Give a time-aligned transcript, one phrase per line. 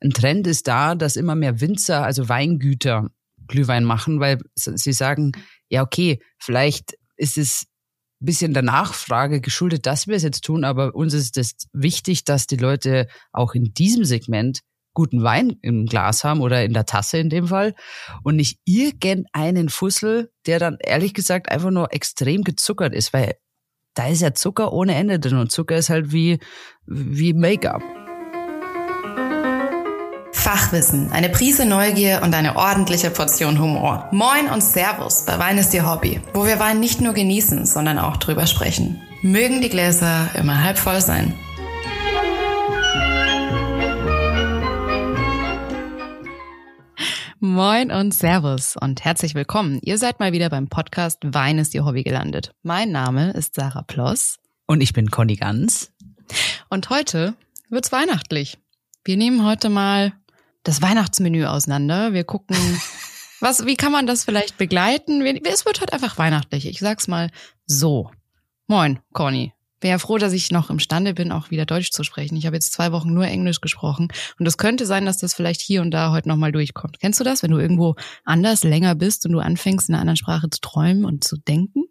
[0.00, 3.10] ein Trend ist da, dass immer mehr Winzer, also Weingüter,
[3.46, 5.32] Glühwein machen, weil sie sagen,
[5.68, 7.66] ja, okay, vielleicht ist es
[8.20, 12.24] ein bisschen der Nachfrage geschuldet, dass wir es jetzt tun, aber uns ist es wichtig,
[12.24, 14.60] dass die Leute auch in diesem Segment
[14.94, 17.74] guten Wein im Glas haben oder in der Tasse in dem Fall
[18.22, 23.34] und nicht irgendeinen Fussel, der dann ehrlich gesagt einfach nur extrem gezuckert ist, weil
[23.94, 26.38] da ist ja Zucker ohne Ende drin und Zucker ist halt wie,
[26.86, 27.82] wie Make-up.
[30.44, 34.10] Fachwissen, eine Prise Neugier und eine ordentliche Portion Humor.
[34.12, 37.98] Moin und Servus bei Wein ist Ihr Hobby, wo wir Wein nicht nur genießen, sondern
[37.98, 39.00] auch drüber sprechen.
[39.22, 41.32] Mögen die Gläser immer halb voll sein.
[47.40, 49.80] Moin und Servus und herzlich willkommen.
[49.80, 52.52] Ihr seid mal wieder beim Podcast Wein ist Ihr Hobby gelandet.
[52.62, 54.36] Mein Name ist Sarah Ploss.
[54.66, 55.90] Und ich bin Conny Ganz.
[56.68, 57.32] Und heute
[57.70, 58.58] wird's weihnachtlich.
[59.06, 60.12] Wir nehmen heute mal
[60.64, 62.12] das Weihnachtsmenü auseinander.
[62.12, 62.56] Wir gucken,
[63.40, 65.24] was, wie kann man das vielleicht begleiten?
[65.44, 66.66] Es wird halt einfach weihnachtlich.
[66.66, 67.30] Ich sag's mal
[67.66, 68.10] so.
[68.66, 69.52] Moin, Conny.
[69.80, 72.36] Bin ja froh, dass ich noch imstande bin, auch wieder Deutsch zu sprechen.
[72.36, 74.08] Ich habe jetzt zwei Wochen nur Englisch gesprochen.
[74.38, 77.00] Und es könnte sein, dass das vielleicht hier und da heute nochmal durchkommt.
[77.00, 80.16] Kennst du das, wenn du irgendwo anders länger bist und du anfängst, in einer anderen
[80.16, 81.84] Sprache zu träumen und zu denken?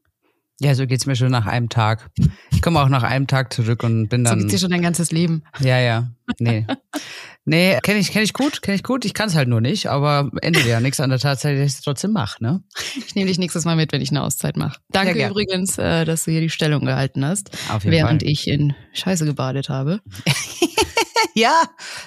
[0.60, 2.10] Ja, so geht's mir schon nach einem Tag.
[2.52, 4.40] Ich komme auch nach einem Tag zurück und bin dann.
[4.40, 5.44] So geht's dir schon dein ganzes Leben.
[5.60, 6.10] Ja, ja.
[6.40, 6.66] Nee.
[7.46, 9.04] Nee, kenne ich, kenn ich gut, kenne ich gut.
[9.04, 11.78] Ich kann es halt nur nicht, aber ändert ja nichts an der Tatsache, dass ich
[11.78, 12.64] es trotzdem mache, ne?
[12.96, 14.80] Ich nehme dich nächstes Mal mit, wenn ich eine Auszeit mache.
[14.90, 18.32] Danke übrigens, äh, dass du hier die Stellung gehalten hast, Auf jeden während Fall.
[18.32, 20.00] ich in Scheiße gebadet habe.
[21.36, 21.64] ja,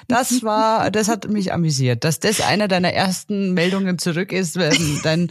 [0.08, 4.56] das war, das hat mich amüsiert, dass das einer deiner ersten Meldungen zurück ist,
[5.02, 5.30] dein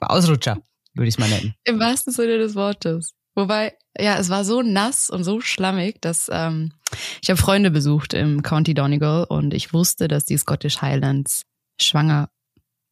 [0.00, 0.58] Ausrutscher,
[0.94, 1.54] würde ich es mal nennen.
[1.64, 3.14] Im wahrsten Sinne des Wortes.
[3.36, 6.72] Wobei, ja, es war so nass und so schlammig, dass ähm,
[7.22, 11.42] ich habe Freunde besucht im County Donegal und ich wusste, dass die Scottish Highlands
[11.80, 12.28] schwanger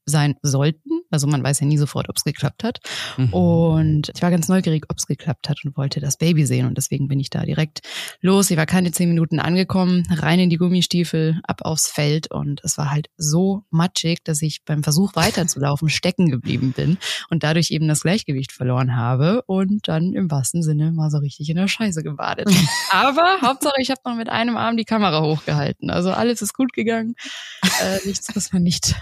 [0.04, 1.02] sein sollten.
[1.10, 2.80] Also man weiß ja nie sofort, ob es geklappt hat.
[3.16, 3.32] Mhm.
[3.32, 6.66] Und ich war ganz neugierig, ob es geklappt hat und wollte das Baby sehen.
[6.66, 7.80] Und deswegen bin ich da direkt
[8.20, 8.50] los.
[8.50, 12.30] Ich war keine zehn Minuten angekommen, rein in die Gummistiefel, ab aufs Feld.
[12.30, 16.98] Und es war halt so matschig, dass ich beim Versuch weiterzulaufen stecken geblieben bin
[17.30, 21.48] und dadurch eben das Gleichgewicht verloren habe und dann im wahrsten Sinne mal so richtig
[21.50, 22.48] in der Scheiße gebadet.
[22.90, 25.90] Aber Hauptsache, ich habe noch mit einem Arm die Kamera hochgehalten.
[25.90, 27.14] Also alles ist gut gegangen.
[27.82, 28.96] Äh, nichts, was man nicht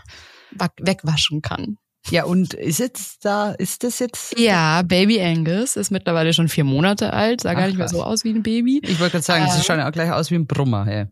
[0.52, 1.76] wegwaschen kann.
[2.08, 4.38] Ja, und ist jetzt da, ist das jetzt?
[4.38, 8.02] Ja, Baby Angus ist mittlerweile schon vier Monate alt, sah Ach, gar nicht mehr so
[8.02, 8.80] aus wie ein Baby.
[8.82, 11.06] Ich wollte gerade sagen, äh, sie schaut auch gleich aus wie ein Brummer, hey.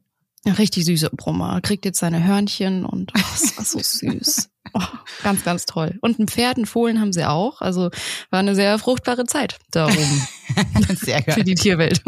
[0.46, 1.60] Richtig süßer Brummer.
[1.60, 4.48] Kriegt jetzt seine Hörnchen und oh, das war so süß.
[4.74, 4.80] Oh,
[5.22, 5.98] ganz, ganz toll.
[6.00, 7.60] Und ein Pferd, ein Fohlen haben sie auch.
[7.60, 7.90] Also
[8.30, 10.28] war eine sehr fruchtbare Zeit da oben.
[10.96, 11.34] sehr geil.
[11.34, 12.02] Für die Tierwelt.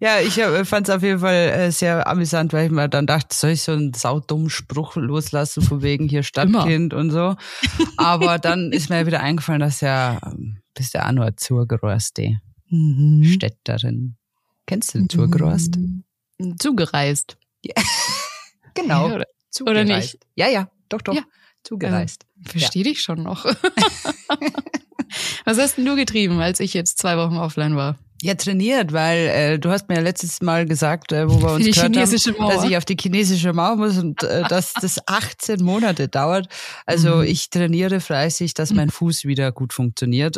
[0.00, 3.06] Ja, ich äh, fand es auf jeden Fall äh, sehr amüsant, weil ich mir dann
[3.06, 7.00] dachte, soll ich so einen saudummen Spruch loslassen, von wegen hier Stadtkind Immer.
[7.00, 7.36] und so.
[7.98, 12.40] Aber dann ist mir wieder eingefallen, dass ja, ähm, bist ja auch nur zugereiste
[12.70, 13.24] mhm.
[13.24, 14.16] Städterin.
[14.66, 15.76] Kennst du den zugereist?
[15.76, 16.04] Mhm.
[16.58, 17.36] Zugereist.
[17.62, 17.74] Ja.
[18.74, 19.08] genau.
[19.08, 19.26] Ja, oder,
[19.66, 20.18] oder, nicht?
[20.34, 21.14] Ja, ja, doch, doch.
[21.14, 21.24] Ja.
[21.62, 22.24] Zugereist.
[22.38, 22.90] Ähm, Verstehe ja.
[22.90, 23.44] dich schon noch.
[25.44, 27.98] Was hast denn du getrieben, als ich jetzt zwei Wochen offline war?
[28.22, 31.64] Ja, trainiert, weil äh, du hast mir ja letztes Mal gesagt, äh, wo wir uns
[31.64, 32.52] gehört haben, Mauer.
[32.52, 36.48] dass ich auf die chinesische Mauer muss und äh, dass das 18 Monate dauert.
[36.84, 37.22] Also mhm.
[37.22, 40.36] ich trainiere fleißig, dass mein Fuß wieder gut funktioniert.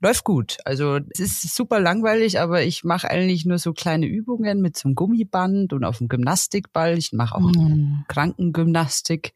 [0.00, 0.56] Läuft gut.
[0.64, 4.88] Also es ist super langweilig, aber ich mache eigentlich nur so kleine Übungen mit so
[4.88, 6.98] einem Gummiband und auf dem Gymnastikball.
[6.98, 8.04] Ich mache auch mhm.
[8.08, 9.34] Krankengymnastik.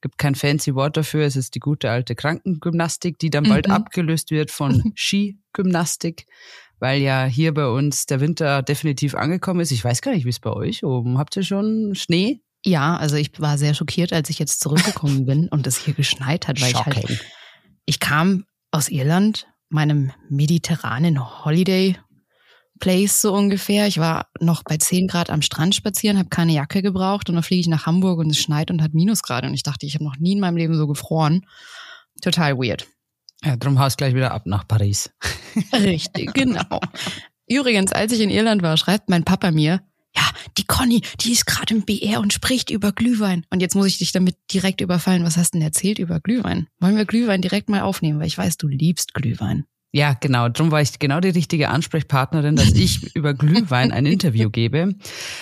[0.00, 1.24] Gibt kein fancy Wort dafür.
[1.24, 3.74] Es ist die gute alte Krankengymnastik, die dann bald mhm.
[3.74, 6.26] abgelöst wird von Skigymnastik
[6.80, 9.70] weil ja hier bei uns der Winter definitiv angekommen ist.
[9.70, 11.18] Ich weiß gar nicht, wie es bei euch oben.
[11.18, 12.40] Habt ihr schon Schnee?
[12.64, 16.48] Ja, also ich war sehr schockiert, als ich jetzt zurückgekommen bin und es hier geschneit
[16.48, 16.92] hat, weil Shocking.
[16.92, 17.26] ich halt,
[17.86, 21.96] ich kam aus Irland, meinem mediterranen Holiday
[22.78, 23.86] Place so ungefähr.
[23.86, 27.44] Ich war noch bei 10 Grad am Strand spazieren, habe keine Jacke gebraucht und dann
[27.44, 30.04] fliege ich nach Hamburg und es schneit und hat Minusgrade und ich dachte, ich habe
[30.04, 31.44] noch nie in meinem Leben so gefroren.
[32.22, 32.86] Total weird.
[33.44, 35.10] Ja, drum haust gleich wieder ab nach Paris.
[35.72, 36.80] Richtig, genau.
[37.48, 39.80] Übrigens, als ich in Irland war, schreibt mein Papa mir,
[40.14, 40.22] ja,
[40.56, 43.46] die Conny, die ist gerade im BR und spricht über Glühwein.
[43.50, 45.24] Und jetzt muss ich dich damit direkt überfallen.
[45.24, 46.66] Was hast du denn erzählt über Glühwein?
[46.80, 49.64] Wollen wir Glühwein direkt mal aufnehmen, weil ich weiß, du liebst Glühwein.
[49.90, 50.48] Ja, genau.
[50.48, 54.94] Darum war ich genau die richtige Ansprechpartnerin, dass ich über Glühwein ein Interview gebe.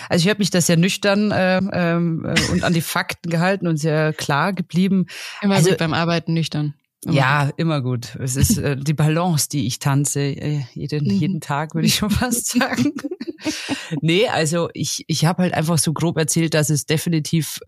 [0.09, 3.79] Also ich habe mich da sehr nüchtern äh, äh, und an die Fakten gehalten und
[3.79, 5.07] sehr klar geblieben.
[5.43, 6.75] Immer also, gut beim Arbeiten nüchtern.
[7.07, 7.55] Immer ja, gut.
[7.57, 8.17] immer gut.
[8.21, 11.11] Es ist äh, die Balance, die ich tanze, äh, jeden, mhm.
[11.11, 12.95] jeden Tag, würde ich schon fast sagen.
[14.01, 17.61] nee, also ich, ich habe halt einfach so grob erzählt, dass es definitiv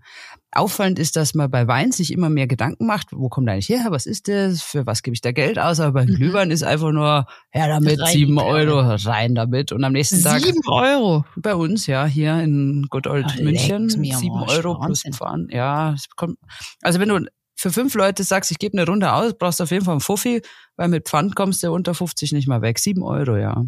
[0.50, 3.86] auffallend ist, dass man bei Wein sich immer mehr Gedanken macht, wo kommt eigentlich her,
[3.90, 6.16] was ist das, für was gebe ich da Geld aus, aber bei mhm.
[6.16, 10.40] Glühwein ist einfach nur, her damit, rein sieben Euro, rein damit und am nächsten Tag.
[10.40, 11.24] Sieben Euro?
[11.36, 16.38] Bei uns, ja, hier in Good Old München, sieben Euro plus Fahren, ja, es kommt,
[16.82, 17.20] also wenn du
[17.58, 20.00] für fünf Leute sagst, ich gebe eine Runde aus, brauchst du auf jeden Fall einen
[20.00, 20.42] Fuffi,
[20.76, 22.78] weil mit Pfand kommst du unter 50 nicht mal weg.
[22.78, 23.64] Sieben Euro, ja.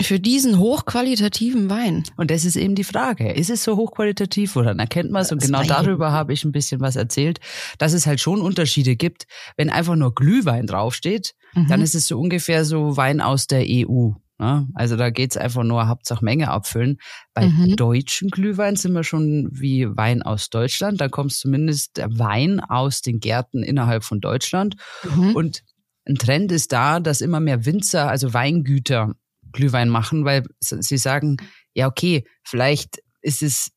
[0.00, 2.02] Für diesen hochqualitativen Wein.
[2.16, 3.32] Und das ist eben die Frage.
[3.32, 5.30] Ist es so hochqualitativ oder dann erkennt man es?
[5.30, 7.38] Und genau darüber habe ich ein bisschen was erzählt,
[7.78, 9.26] dass es halt schon Unterschiede gibt.
[9.56, 11.68] Wenn einfach nur Glühwein draufsteht, mhm.
[11.68, 14.10] dann ist es so ungefähr so Wein aus der EU.
[14.38, 14.68] Ne?
[14.74, 16.98] Also da geht's einfach nur Hauptsache Menge abfüllen.
[17.32, 17.76] Bei mhm.
[17.76, 21.00] deutschen Glühwein sind wir schon wie Wein aus Deutschland.
[21.00, 24.76] Da kommt zumindest der Wein aus den Gärten innerhalb von Deutschland.
[25.04, 25.34] Mhm.
[25.34, 25.62] Und
[26.06, 29.14] ein Trend ist da, dass immer mehr Winzer, also Weingüter,
[29.52, 31.38] Glühwein machen, weil sie sagen,
[31.74, 33.70] ja, okay, vielleicht ist es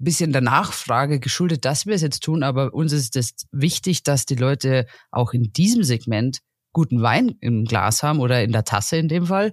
[0.00, 4.02] ein bisschen der Nachfrage geschuldet, dass wir es jetzt tun, aber uns ist es wichtig,
[4.02, 6.40] dass die Leute auch in diesem Segment
[6.72, 9.52] guten Wein im Glas haben oder in der Tasse in dem Fall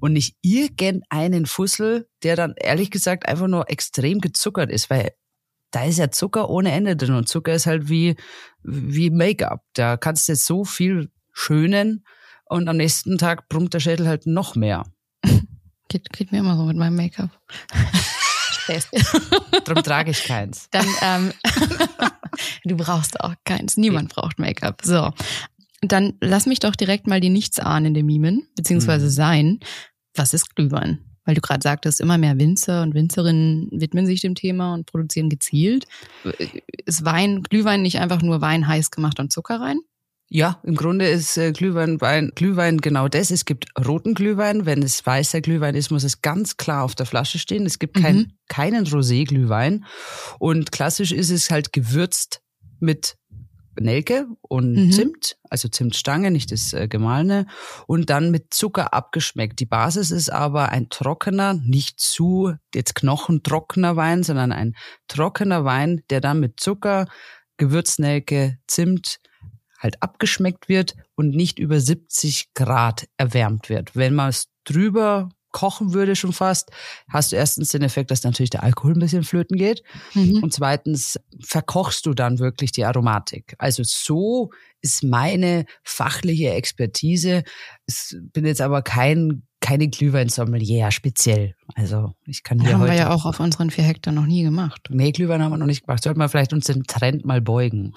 [0.00, 5.12] und nicht irgendeinen Fussel, der dann ehrlich gesagt einfach nur extrem gezuckert ist, weil
[5.70, 8.16] da ist ja Zucker ohne Ende drin und Zucker ist halt wie,
[8.62, 9.62] wie Make-up.
[9.74, 12.04] Da kannst du jetzt so viel schönen
[12.46, 14.84] und am nächsten Tag brummt der Schädel halt noch mehr.
[15.88, 17.30] Geht, geht mir immer so mit meinem Make-up.
[19.64, 20.68] Darum trage ich keins.
[20.70, 21.32] Dann, ähm,
[22.64, 23.78] du brauchst auch keins.
[23.78, 24.82] Niemand braucht Make-up.
[24.84, 25.12] So.
[25.80, 29.10] Dann lass mich doch direkt mal die Nichtsahnende mimen, beziehungsweise mhm.
[29.10, 29.60] sein.
[30.14, 30.98] Was ist Glühwein?
[31.24, 35.28] Weil du gerade sagtest, immer mehr Winzer und Winzerinnen widmen sich dem Thema und produzieren
[35.28, 35.86] gezielt.
[36.86, 39.78] Ist Wein, Glühwein nicht einfach nur Wein heiß gemacht und Zucker rein?
[40.30, 43.30] Ja, im Grunde ist äh, Glühwein, Wein, Glühwein genau das.
[43.30, 44.66] Es gibt roten Glühwein.
[44.66, 47.64] Wenn es weißer Glühwein ist, muss es ganz klar auf der Flasche stehen.
[47.64, 48.32] Es gibt kein, mhm.
[48.48, 49.86] keinen Rosé-Glühwein.
[50.38, 52.42] Und klassisch ist es halt gewürzt
[52.78, 53.16] mit
[53.80, 54.92] Nelke und mhm.
[54.92, 57.46] Zimt, also Zimtstange, nicht das äh, gemahlene,
[57.86, 59.60] und dann mit Zucker abgeschmeckt.
[59.60, 64.74] Die Basis ist aber ein trockener, nicht zu jetzt knochentrockener Wein, sondern ein
[65.08, 67.06] trockener Wein, der dann mit Zucker,
[67.56, 69.20] Gewürznelke, Zimt
[69.78, 73.94] halt abgeschmeckt wird und nicht über 70 Grad erwärmt wird.
[73.94, 76.70] Wenn man es drüber kochen würde schon fast,
[77.08, 79.82] hast du erstens den Effekt, dass natürlich der Alkohol ein bisschen flöten geht
[80.14, 80.42] mhm.
[80.42, 83.54] und zweitens verkochst du dann wirklich die Aromatik.
[83.58, 84.50] Also so
[84.80, 87.42] ist meine fachliche Expertise.
[87.86, 91.54] Ich bin jetzt aber kein keine Glühweinsommelier speziell.
[91.74, 94.42] Also ich kann hier haben heute wir ja auch auf unseren vier Hektar noch nie
[94.42, 94.88] gemacht.
[94.90, 96.02] Nee, Glühwein haben wir noch nicht gemacht.
[96.02, 97.92] Sollten wir vielleicht uns den Trend mal beugen.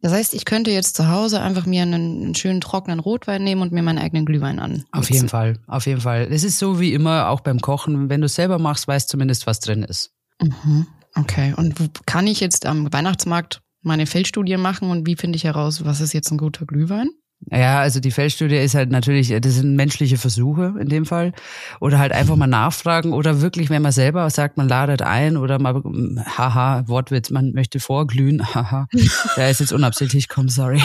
[0.00, 3.62] Das heißt, ich könnte jetzt zu Hause einfach mir einen, einen schönen trockenen Rotwein nehmen
[3.62, 4.84] und mir meinen eigenen Glühwein an.
[4.90, 6.26] Auf jeden Fall, auf jeden Fall.
[6.30, 8.10] Es ist so wie immer auch beim Kochen.
[8.10, 10.10] Wenn du es selber machst, weißt zumindest, was drin ist.
[10.40, 10.86] Mhm.
[11.14, 11.54] Okay.
[11.56, 11.76] Und
[12.06, 16.12] kann ich jetzt am Weihnachtsmarkt meine Feldstudie machen und wie finde ich heraus, was ist
[16.12, 17.10] jetzt ein guter Glühwein?
[17.50, 21.32] Ja, also die Feldstudie ist halt natürlich, das sind menschliche Versuche in dem Fall.
[21.80, 25.58] Oder halt einfach mal nachfragen oder wirklich, wenn man selber sagt, man ladet ein oder
[25.58, 25.82] mal,
[26.24, 28.86] haha, Wortwitz, man möchte vorglühen, haha,
[29.36, 30.82] der ist jetzt unabsichtlich, komm, sorry.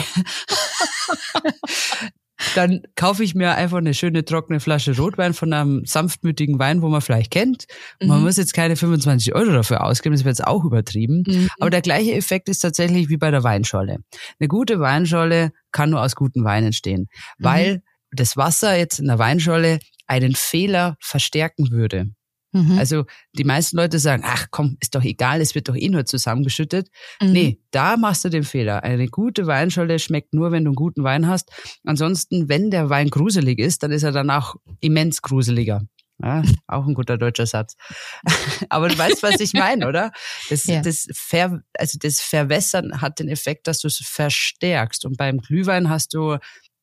[2.54, 6.88] Dann kaufe ich mir einfach eine schöne trockene Flasche Rotwein von einem sanftmütigen Wein, wo
[6.88, 7.66] man vielleicht kennt.
[8.00, 8.08] Mhm.
[8.08, 11.24] Man muss jetzt keine 25 Euro dafür ausgeben, das wäre jetzt auch übertrieben.
[11.26, 11.48] Mhm.
[11.58, 13.98] Aber der gleiche Effekt ist tatsächlich wie bei der Weinscholle.
[14.38, 17.08] Eine gute Weinscholle kann nur aus guten Weinen entstehen,
[17.38, 17.44] mhm.
[17.44, 22.06] weil das Wasser jetzt in der Weinscholle einen Fehler verstärken würde.
[22.52, 22.78] Mhm.
[22.78, 26.06] Also die meisten Leute sagen, ach komm, ist doch egal, es wird doch eh nur
[26.06, 26.88] zusammengeschüttet.
[27.20, 27.32] Mhm.
[27.32, 28.82] Nee, da machst du den Fehler.
[28.82, 31.50] Eine gute Weinscholle schmeckt nur, wenn du einen guten Wein hast.
[31.84, 35.82] Ansonsten, wenn der Wein gruselig ist, dann ist er danach immens gruseliger.
[36.22, 37.76] Ja, auch ein guter deutscher Satz.
[38.68, 40.12] Aber du weißt, was ich meine, oder?
[40.48, 40.80] Das, ja.
[40.80, 45.04] das, Ver, also das Verwässern hat den Effekt, dass du es verstärkst.
[45.04, 46.38] Und beim Glühwein hast du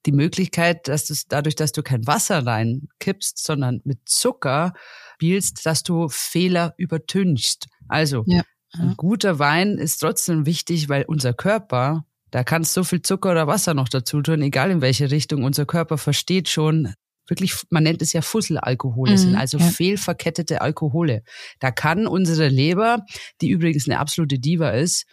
[0.06, 4.74] die Möglichkeit, dass du dadurch, dass du kein Wasser reinkippst, sondern mit Zucker
[5.16, 7.68] spielst, dass du Fehler übertünchst.
[7.88, 8.44] Also ja.
[8.74, 13.48] ein guter Wein ist trotzdem wichtig, weil unser Körper, da kannst so viel Zucker oder
[13.48, 15.44] Wasser noch dazu tun, egal in welche Richtung.
[15.44, 16.94] Unser Körper versteht schon,
[17.28, 19.66] wirklich, man nennt es ja Fusselalkohole, mhm, sind also ja.
[19.66, 21.24] fehlverkettete Alkohole.
[21.60, 23.06] Da kann unsere Leber,
[23.42, 25.06] die übrigens eine absolute Diva ist,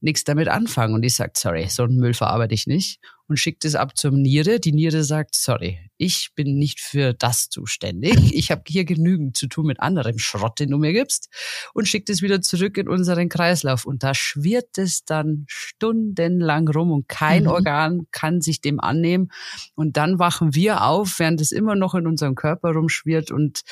[0.00, 0.94] nichts damit anfangen.
[0.94, 2.98] Und die sagt, sorry, so einen Müll verarbeite ich nicht.
[3.28, 4.60] Und schickt es ab zur Niere.
[4.60, 8.14] Die Niere sagt, sorry, ich bin nicht für das zuständig.
[8.34, 11.28] Ich habe hier genügend zu tun mit anderem Schrott, den du mir gibst
[11.72, 13.86] und schickt es wieder zurück in unseren Kreislauf.
[13.86, 17.48] Und da schwirrt es dann stundenlang rum und kein mhm.
[17.48, 19.30] Organ kann sich dem annehmen.
[19.74, 23.62] Und dann wachen wir auf, während es immer noch in unserem Körper rumschwirrt und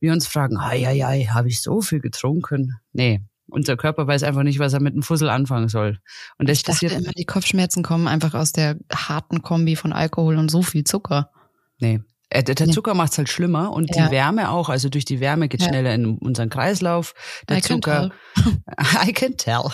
[0.00, 2.78] wir uns fragen, ai, ai, ai, habe ich so viel getrunken?
[2.92, 5.98] Nee, unser Körper weiß einfach nicht, was er mit einem Fussel anfangen soll.
[6.38, 9.92] Und das ich dachte passiert immer, die Kopfschmerzen kommen einfach aus der harten Kombi von
[9.92, 11.30] Alkohol und so viel Zucker.
[11.78, 12.00] Nee.
[12.30, 14.06] Äh, der Zucker macht es halt schlimmer und ja.
[14.06, 14.70] die Wärme auch.
[14.70, 15.68] Also durch die Wärme geht ja.
[15.68, 17.12] schneller in unseren Kreislauf.
[17.48, 18.10] Der I Zucker.
[18.34, 18.62] Can
[19.06, 19.64] I can tell.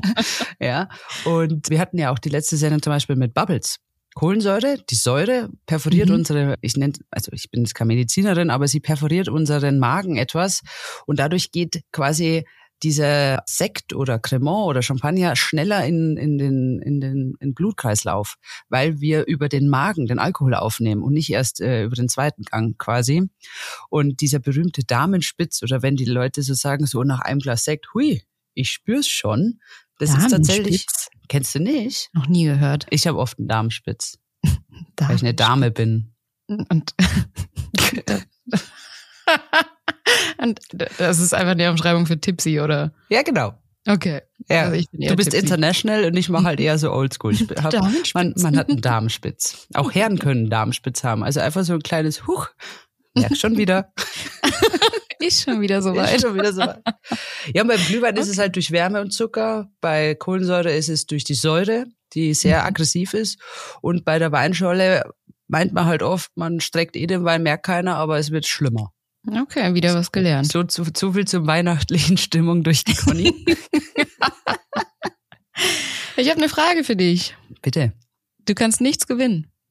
[0.60, 0.88] ja.
[1.24, 3.78] Und wir hatten ja auch die letzte Sendung zum Beispiel mit Bubbles.
[4.14, 6.14] Kohlensäure, die Säure perforiert mhm.
[6.14, 10.62] unsere, ich nenne, also ich bin jetzt keine Medizinerin, aber sie perforiert unseren Magen etwas
[11.04, 12.46] und dadurch geht quasi
[12.82, 18.36] dieser Sekt oder Cremant oder Champagner schneller in, in den, in den in Blutkreislauf,
[18.68, 22.42] weil wir über den Magen den Alkohol aufnehmen und nicht erst äh, über den zweiten
[22.42, 23.28] Gang quasi.
[23.88, 27.94] Und dieser berühmte Damenspitz oder wenn die Leute so sagen, so nach einem Glas Sekt,
[27.94, 28.22] hui,
[28.54, 29.60] ich spür's schon.
[29.98, 30.86] Das ist tatsächlich,
[31.28, 32.10] kennst du nicht?
[32.12, 32.86] Noch nie gehört.
[32.90, 34.18] Ich habe oft einen Darmspitz,
[34.98, 36.12] weil ich eine Dame bin.
[36.46, 36.94] Und
[40.38, 40.60] Und
[40.98, 42.92] das ist einfach eine Umschreibung für Tipsy, oder?
[43.08, 43.54] Ja, genau.
[43.88, 44.22] Okay.
[44.48, 45.38] Ja, also du bist tipsy.
[45.38, 47.32] international und ich mache halt eher so oldschool.
[47.32, 47.72] Ich hab,
[48.14, 49.68] man, man hat einen Darmspitz.
[49.74, 51.22] Auch Herren können einen Darmspitz haben.
[51.22, 52.48] Also einfach so ein kleines Huch.
[53.16, 53.92] Ja, schon wieder.
[55.20, 56.16] ist schon wieder so weit.
[56.16, 56.82] Ist schon wieder so weit.
[57.54, 58.22] Ja, beim Glühwein okay.
[58.22, 59.70] ist es halt durch Wärme und Zucker.
[59.80, 62.66] Bei Kohlensäure ist es durch die Säure, die sehr mhm.
[62.66, 63.38] aggressiv ist.
[63.80, 65.04] Und bei der Weinscholle
[65.48, 68.92] meint man halt oft, man streckt eh den Wein, merkt keiner, aber es wird schlimmer.
[69.28, 70.50] Okay, wieder was gelernt.
[70.50, 73.32] So zu, zu viel zur weihnachtlichen Stimmung durch die Conny.
[76.16, 77.34] ich habe eine Frage für dich.
[77.60, 77.92] Bitte.
[78.46, 79.50] Du kannst nichts gewinnen.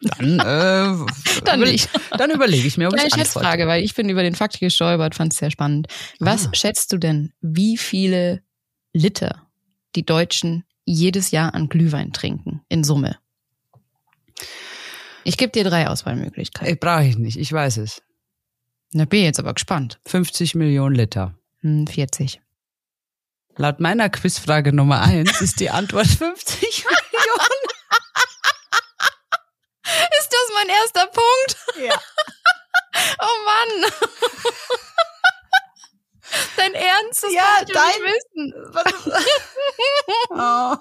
[0.00, 0.94] dann, äh,
[1.44, 1.88] dann nicht.
[2.16, 5.14] Dann überlege ich mir, ob Eine ich Schätzfrage, weil ich bin über den Fakt gestolpert,
[5.14, 5.88] fand es sehr spannend.
[6.20, 6.50] Was ah.
[6.52, 8.42] schätzt du denn, wie viele
[8.92, 9.48] Liter
[9.96, 13.16] die Deutschen jedes Jahr an Glühwein trinken in Summe?
[15.24, 16.72] Ich gebe dir drei Auswahlmöglichkeiten.
[16.72, 18.02] Ich brauche ich nicht, ich weiß es.
[18.92, 20.00] Na, bin jetzt aber gespannt.
[20.06, 21.34] 50 Millionen Liter.
[21.62, 22.34] 40.
[22.34, 22.42] Hm,
[23.56, 27.62] Laut meiner Quizfrage Nummer eins ist die Antwort 50 Millionen.
[30.18, 31.56] Ist das mein erster Punkt?
[31.86, 31.94] Ja.
[33.20, 33.92] oh Mann.
[36.56, 37.22] Dein Ernst?
[37.24, 38.00] Das ja, dein.
[38.00, 38.54] Wissen.
[40.30, 40.76] Oh.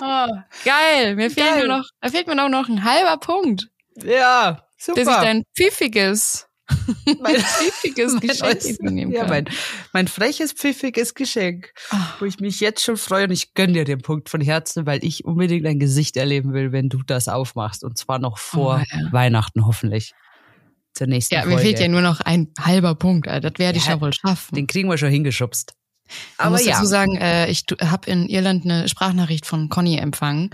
[0.00, 0.26] Oh,
[0.64, 1.16] geil.
[1.16, 1.66] Mir fehlt geil.
[1.66, 3.68] nur noch, da fehlt mir noch, noch ein halber Punkt.
[3.96, 5.00] Ja, super.
[5.00, 6.48] Bis ich dein pfiffiges,
[7.20, 9.10] mein pfiffiges Geschenk kann.
[9.10, 9.48] Ja, mein,
[9.92, 11.96] mein freches, pfiffiges Geschenk, oh.
[12.20, 15.04] wo ich mich jetzt schon freue und ich gönne dir den Punkt von Herzen, weil
[15.04, 18.96] ich unbedingt dein Gesicht erleben will, wenn du das aufmachst und zwar noch vor oh,
[18.96, 19.12] ja.
[19.12, 20.14] Weihnachten hoffentlich
[20.92, 21.56] zur nächsten ja, Folge.
[21.56, 23.26] Mir fehlt ja nur noch ein halber Punkt.
[23.26, 24.54] Das werde ich ja, ja wohl schaffen.
[24.54, 25.74] Den kriegen wir schon hingeschubst.
[26.38, 26.74] Aber ich muss ja.
[26.74, 30.50] dazu sagen, äh, ich habe in Irland eine Sprachnachricht von Conny empfangen,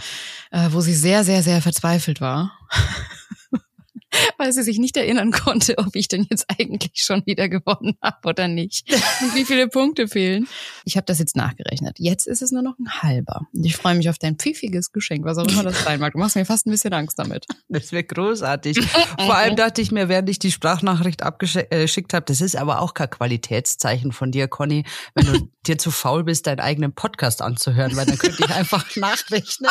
[0.50, 2.52] äh, wo sie sehr, sehr, sehr verzweifelt war.
[4.38, 8.28] weil sie sich nicht erinnern konnte, ob ich denn jetzt eigentlich schon wieder gewonnen habe
[8.28, 8.92] oder nicht.
[9.20, 10.48] Und wie viele Punkte fehlen.
[10.84, 11.98] Ich habe das jetzt nachgerechnet.
[11.98, 13.46] Jetzt ist es nur noch ein halber.
[13.52, 16.12] Und ich freue mich auf dein pfiffiges Geschenk, was auch immer das sein mag.
[16.12, 17.46] Du machst mir fast ein bisschen Angst damit.
[17.68, 18.80] Das wäre großartig.
[19.18, 22.94] Vor allem dachte ich mir, während ich die Sprachnachricht abgeschickt habe, das ist aber auch
[22.94, 27.96] kein Qualitätszeichen von dir, Conny, wenn du dir zu faul bist, deinen eigenen Podcast anzuhören,
[27.96, 29.70] weil dann könnte ich einfach nachrechnen.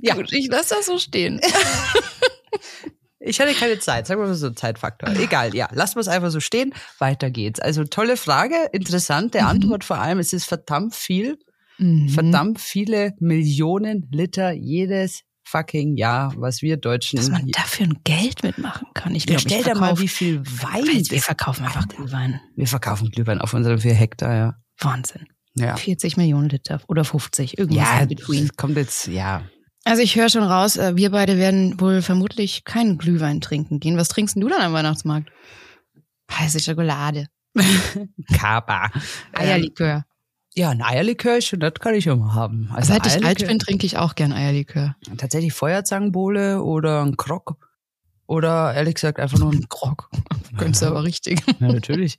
[0.00, 0.14] Ja.
[0.14, 1.40] Gut, ich lasse das so stehen.
[3.26, 5.08] Ich hatte keine Zeit, sagen wir mal so ein Zeitfaktor.
[5.16, 6.74] Egal, ja, lassen wir es einfach so stehen.
[6.98, 7.58] Weiter geht's.
[7.58, 9.46] Also tolle Frage, interessante mhm.
[9.46, 10.18] Antwort vor allem.
[10.18, 11.38] Es ist verdammt viel,
[11.78, 12.10] mhm.
[12.10, 17.16] verdammt viele Millionen Liter jedes fucking Jahr, was wir Deutschen.
[17.16, 19.14] Dass man dafür ein Geld mitmachen kann.
[19.14, 20.84] Ich glaube, stell dir mal, wie viel Wein.
[20.84, 22.40] Wir verkaufen einfach Glühwein.
[22.56, 24.54] Wir verkaufen Glühwein auf unseren vier Hektar, ja.
[24.78, 25.26] Wahnsinn.
[25.56, 25.76] Ja.
[25.76, 28.50] 40 Millionen Liter oder 50, irgendwas ja, in between.
[28.56, 29.42] Kommt jetzt, ja,
[29.84, 33.96] also ich höre schon raus, äh, wir beide werden wohl vermutlich keinen Glühwein trinken gehen.
[33.96, 35.30] Was trinkst du dann am Weihnachtsmarkt?
[36.30, 37.28] Heiße Schokolade.
[38.36, 38.90] Kaba.
[39.32, 39.96] Eierlikör.
[39.96, 40.02] Ähm,
[40.56, 42.70] ja, ein Eierlikör, das kann ich immer haben.
[42.72, 44.96] Also Seit ich alt bin, trinke ich auch gern Eierlikör.
[45.16, 47.56] Tatsächlich Feuerzangenbowle oder ein Krog.
[48.26, 50.08] Oder ehrlich gesagt einfach nur ein Grog.
[50.56, 51.42] Könntest du aber richtig.
[51.60, 52.18] Ja, natürlich.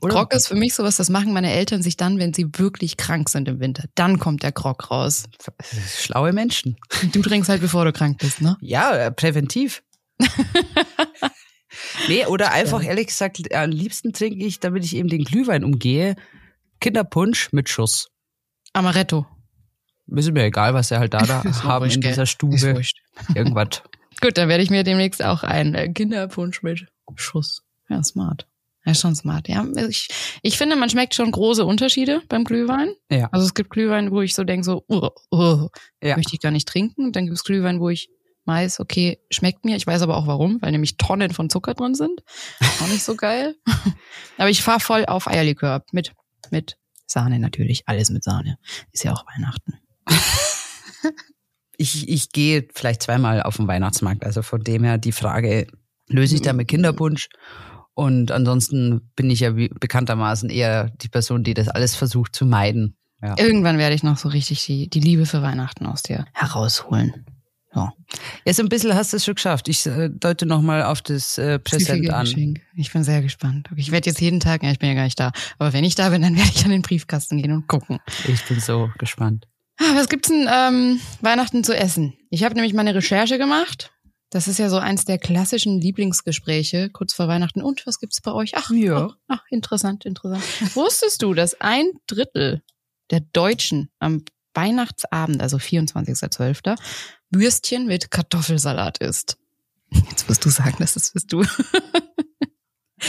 [0.00, 2.96] Oder Grog ist für mich sowas, das machen meine Eltern sich dann, wenn sie wirklich
[2.96, 3.84] krank sind im Winter.
[3.94, 5.24] Dann kommt der Grog raus.
[5.98, 6.76] Schlaue Menschen.
[7.12, 8.56] Du trinkst halt, bevor du krank bist, ne?
[8.60, 9.82] Ja, äh, präventiv.
[12.08, 12.90] nee, oder einfach ja.
[12.90, 16.16] ehrlich gesagt, am liebsten trinke ich, damit ich eben den Glühwein umgehe,
[16.80, 18.10] Kinderpunsch mit Schuss.
[18.72, 19.26] Amaretto.
[20.06, 22.82] Ist mir egal, was sie halt da, da haben in dieser Stube.
[23.34, 23.82] Irgendwas.
[24.20, 27.62] Gut, dann werde ich mir demnächst auch einen äh, Kinderpunsch mit Schuss.
[27.88, 28.46] Ja, smart.
[28.84, 29.48] Ja, schon smart.
[29.48, 30.08] Ja, ich,
[30.42, 32.92] ich finde, man schmeckt schon große Unterschiede beim Glühwein.
[33.10, 33.28] Ja.
[33.32, 35.68] Also es gibt Glühwein, wo ich so denke, so, uh, uh,
[36.02, 36.16] ja.
[36.16, 37.12] möchte ich gar nicht trinken.
[37.12, 38.10] Dann gibt es Glühwein, wo ich
[38.44, 39.76] weiß, okay, schmeckt mir.
[39.76, 42.22] Ich weiß aber auch warum, weil nämlich Tonnen von Zucker drin sind.
[42.82, 43.56] Auch nicht so geil.
[44.38, 46.12] aber ich fahre voll auf Eierlikör mit,
[46.50, 47.84] mit Sahne natürlich.
[47.86, 48.58] Alles mit Sahne.
[48.92, 49.78] Ist ja auch Weihnachten.
[51.76, 54.24] ich, ich gehe vielleicht zweimal auf den Weihnachtsmarkt.
[54.24, 55.66] Also von dem her die Frage,
[56.08, 57.28] löse ich da mit Kinderpunsch?
[57.94, 62.96] Und ansonsten bin ich ja bekanntermaßen eher die Person, die das alles versucht zu meiden.
[63.22, 63.36] Ja.
[63.38, 67.24] Irgendwann werde ich noch so richtig die, die Liebe für Weihnachten aus dir herausholen.
[67.74, 67.92] Ja.
[68.44, 69.68] Jetzt ein bisschen hast du es schon geschafft.
[69.68, 72.24] Ich äh, deute nochmal auf das äh, Präsent an.
[72.24, 72.60] Geschenk.
[72.76, 73.68] Ich bin sehr gespannt.
[73.76, 75.94] Ich werde jetzt jeden Tag, ja, ich bin ja gar nicht da, aber wenn ich
[75.94, 77.98] da bin, dann werde ich an den Briefkasten gehen und gucken.
[78.28, 79.48] Ich bin so gespannt.
[79.78, 82.14] Ah, was gibt's denn ähm, Weihnachten zu essen?
[82.30, 83.90] Ich habe nämlich meine Recherche gemacht.
[84.30, 87.62] Das ist ja so eins der klassischen Lieblingsgespräche kurz vor Weihnachten.
[87.62, 88.52] Und was gibt's bei euch?
[88.56, 89.08] Ach, ja.
[89.08, 90.42] Ach, ach interessant, interessant.
[90.74, 92.62] Wusstest du, dass ein Drittel
[93.10, 96.76] der Deutschen am Weihnachtsabend, also 24.12.,
[97.30, 99.38] Würstchen mit Kartoffelsalat isst?
[100.10, 101.44] Jetzt wirst du sagen, das ist bist du.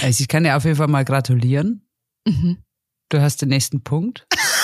[0.02, 1.88] also ich kann dir auf jeden Fall mal gratulieren.
[2.28, 2.58] Mhm.
[3.10, 4.28] Du hast den nächsten Punkt.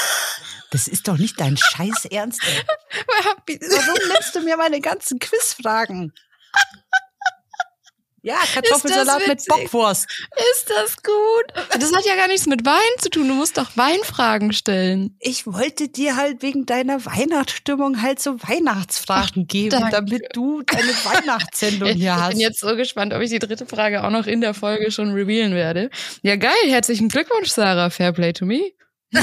[0.72, 2.42] Das ist doch nicht dein Scheiß Ernst.
[2.44, 3.58] Ey.
[3.60, 6.14] Warum nimmst du mir meine ganzen Quizfragen?
[8.24, 10.06] Ja, Kartoffelsalat mit Bockwurst.
[10.52, 11.68] Ist das gut?
[11.80, 13.28] Das hat ja gar nichts mit Wein zu tun.
[13.28, 15.18] Du musst doch Weinfragen stellen.
[15.20, 19.90] Ich wollte dir halt wegen deiner Weihnachtsstimmung halt so Weihnachtsfragen geben, Danke.
[19.90, 22.30] damit du deine Weihnachtssendung hier hast.
[22.34, 24.92] Ich bin jetzt so gespannt, ob ich die dritte Frage auch noch in der Folge
[24.92, 25.90] schon revealen werde.
[26.22, 26.52] Ja, geil.
[26.68, 27.90] Herzlichen Glückwunsch, Sarah.
[27.90, 28.74] Fair play to me.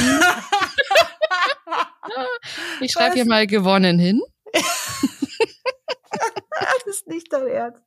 [2.80, 4.20] ich schreibe hier mal gewonnen hin.
[4.52, 4.62] das
[6.86, 7.82] ist nicht dein Ernst.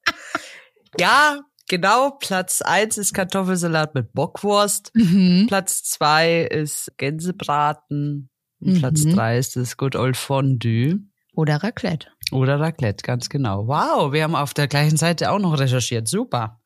[1.00, 2.12] Ja, genau.
[2.20, 4.92] Platz eins ist Kartoffelsalat mit Bockwurst.
[4.94, 5.46] Mhm.
[5.48, 8.30] Platz zwei ist Gänsebraten.
[8.60, 8.80] Mhm.
[8.80, 11.00] Platz drei ist das Good Old Fondue.
[11.34, 12.10] Oder Raclette.
[12.32, 13.68] Oder Raclette, ganz genau.
[13.68, 16.08] Wow, wir haben auf der gleichen Seite auch noch recherchiert.
[16.08, 16.62] Super.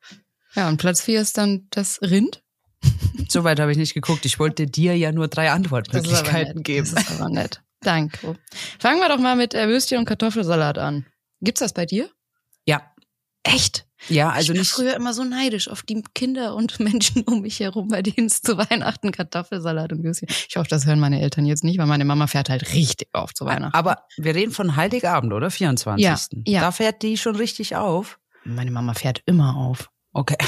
[0.54, 2.42] Ja, und Platz vier ist dann das Rind.
[3.28, 4.24] Soweit habe ich nicht geguckt.
[4.24, 6.88] Ich wollte dir ja nur drei Antwortmöglichkeiten geben.
[6.94, 7.62] Das ist aber nett.
[7.80, 8.36] Danke.
[8.78, 11.06] Fangen wir doch mal mit äh, Würstchen und Kartoffelsalat an.
[11.40, 12.10] Gibt's das bei dir?
[12.64, 12.82] Ja.
[13.42, 13.86] Echt?
[14.08, 14.72] Ja, also ich war nicht.
[14.72, 18.42] früher immer so neidisch auf die Kinder und Menschen um mich herum, bei denen es
[18.42, 20.28] zu Weihnachten Kartoffelsalat und Würstchen.
[20.48, 23.34] Ich hoffe, das hören meine Eltern jetzt nicht, weil meine Mama fährt halt richtig auf
[23.34, 23.74] zu Weihnachten.
[23.74, 25.50] Aber wir reden von Heiligabend, oder?
[25.50, 26.04] 24.
[26.04, 26.60] Ja, ja.
[26.60, 28.18] Da fährt die schon richtig auf.
[28.44, 29.90] Meine Mama fährt immer auf.
[30.16, 30.36] Okay.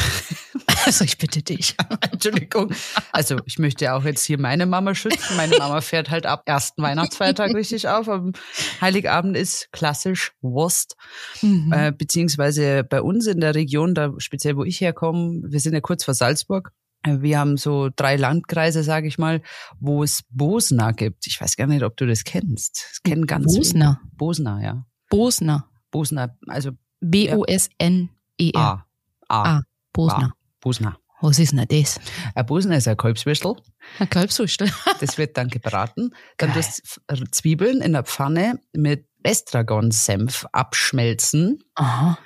[0.84, 1.76] Also ich bitte dich.
[2.12, 2.72] Entschuldigung.
[3.12, 5.36] Also ich möchte auch jetzt hier meine Mama schützen.
[5.36, 8.08] Meine Mama fährt halt ab ersten Weihnachtsfeiertag richtig auf.
[8.08, 8.32] Am
[8.80, 10.96] Heiligabend ist klassisch Wurst.
[11.42, 11.72] Mhm.
[11.72, 15.80] Äh, beziehungsweise bei uns in der Region, da speziell wo ich herkomme, wir sind ja
[15.80, 16.72] kurz vor Salzburg.
[17.02, 19.42] Äh, wir haben so drei Landkreise, sage ich mal,
[19.80, 21.26] wo es Bosna gibt.
[21.26, 22.86] Ich weiß gar nicht, ob du das kennst.
[22.90, 24.00] Das kennen ganz Bosna.
[24.00, 24.16] Viele.
[24.16, 24.86] Bosna, ja.
[25.10, 25.68] Bosna.
[25.90, 28.87] Bosna, also B-O-S-N-E-R.
[29.28, 29.62] A.
[29.92, 30.32] Bosna.
[30.60, 30.98] Busna.
[31.20, 32.00] Was ist denn das?
[32.34, 33.56] Ein Busna ist ein Kalbswürstel.
[33.98, 34.70] Ein Kalbswürstel.
[35.00, 36.10] das wird dann gebraten.
[36.36, 41.58] Dann tust du Zwiebeln in der Pfanne mit Estragon-Senf abschmelzen.
[41.74, 42.18] Aha.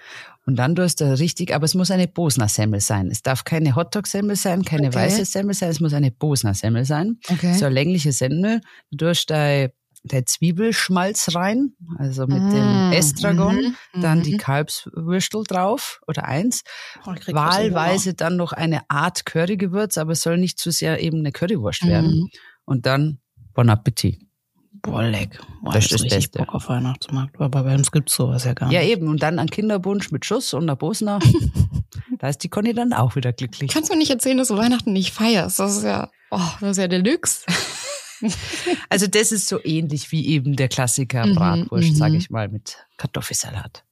[0.44, 3.10] Und dann tust du richtig, aber es muss eine Bosner-Semmel sein.
[3.10, 4.96] Es darf keine Hotdog-Semmel sein, keine okay.
[4.96, 7.18] weiße Semmel sein, es muss eine Bosner-Semmel sein.
[7.30, 7.54] Okay.
[7.54, 8.60] So eine längliche Semmel.
[8.90, 9.70] Du tust dein
[10.04, 16.24] der Zwiebelschmalz rein, also mit mm, dem Estragon, mm, dann mm, die Kalbswürstel drauf oder
[16.24, 16.64] eins.
[17.06, 21.32] Oh, Wahlweise dann noch eine Art Currygewürz, aber es soll nicht zu sehr eben eine
[21.32, 22.22] Currywurst werden.
[22.22, 22.30] Mhm.
[22.64, 23.18] Und dann
[23.54, 24.20] Bon Appetit.
[24.82, 25.38] Boah, leck.
[25.62, 26.38] Boah, das, ist richtig Beste.
[26.40, 27.40] Bock auf Weihnachtsmarkt.
[27.40, 28.74] Aber bei uns gibt's sowas ja gar nicht.
[28.74, 29.06] Ja, eben.
[29.08, 31.20] Und dann ein Kinderbunsch mit Schuss und einer Bosner.
[32.18, 33.70] da ist die Conny dann auch wieder glücklich.
[33.70, 35.60] Kannst du mir nicht erzählen, dass du Weihnachten nicht feierst?
[35.60, 37.44] Das ist ja, oh, das ist ja Deluxe.
[38.88, 42.48] Also das ist so ähnlich wie eben der Klassiker mhm, Bratwurst, mhm, sage ich mal,
[42.48, 43.84] mit Kartoffelsalat.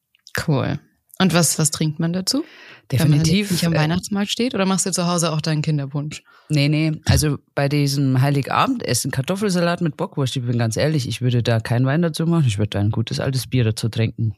[0.46, 0.78] Cool.
[1.20, 2.44] Und was, was trinkt man dazu?
[2.90, 3.28] Definitiv.
[3.28, 6.22] Wenn man nicht am äh, Weihnachtsmarkt steht oder machst du zu Hause auch deinen Kinderpunsch?
[6.48, 6.92] Nee, nee.
[7.04, 11.84] Also bei diesem Heiligabendessen, Kartoffelsalat mit Bockwurst, ich bin ganz ehrlich, ich würde da keinen
[11.84, 12.46] Wein dazu machen.
[12.46, 14.34] Ich würde da ein gutes altes Bier dazu trinken.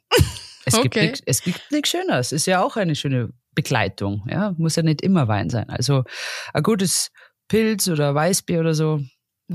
[0.65, 1.09] Es okay.
[1.09, 2.33] gibt es nichts Schöneres.
[2.33, 4.25] Ist ja auch eine schöne Begleitung.
[4.31, 5.69] Ja, muss ja nicht immer Wein sein.
[5.71, 6.05] Also
[6.53, 7.11] ein gutes
[7.49, 9.01] Pilz oder Weißbier oder so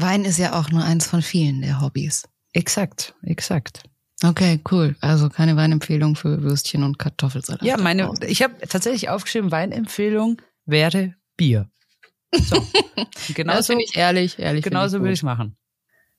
[0.01, 2.27] Wein ist ja auch nur eins von vielen der Hobbys.
[2.53, 3.83] Exakt, exakt.
[4.23, 4.95] Okay, cool.
[4.99, 7.61] Also keine Weinempfehlung für Würstchen und Kartoffelsalat.
[7.61, 11.69] Ja, meine, ich habe tatsächlich aufgeschrieben, Weinempfehlung wäre Bier.
[12.33, 12.65] So.
[13.35, 14.63] genauso, finde ich ehrlich, ehrlich.
[14.63, 15.55] Genauso würde ich machen.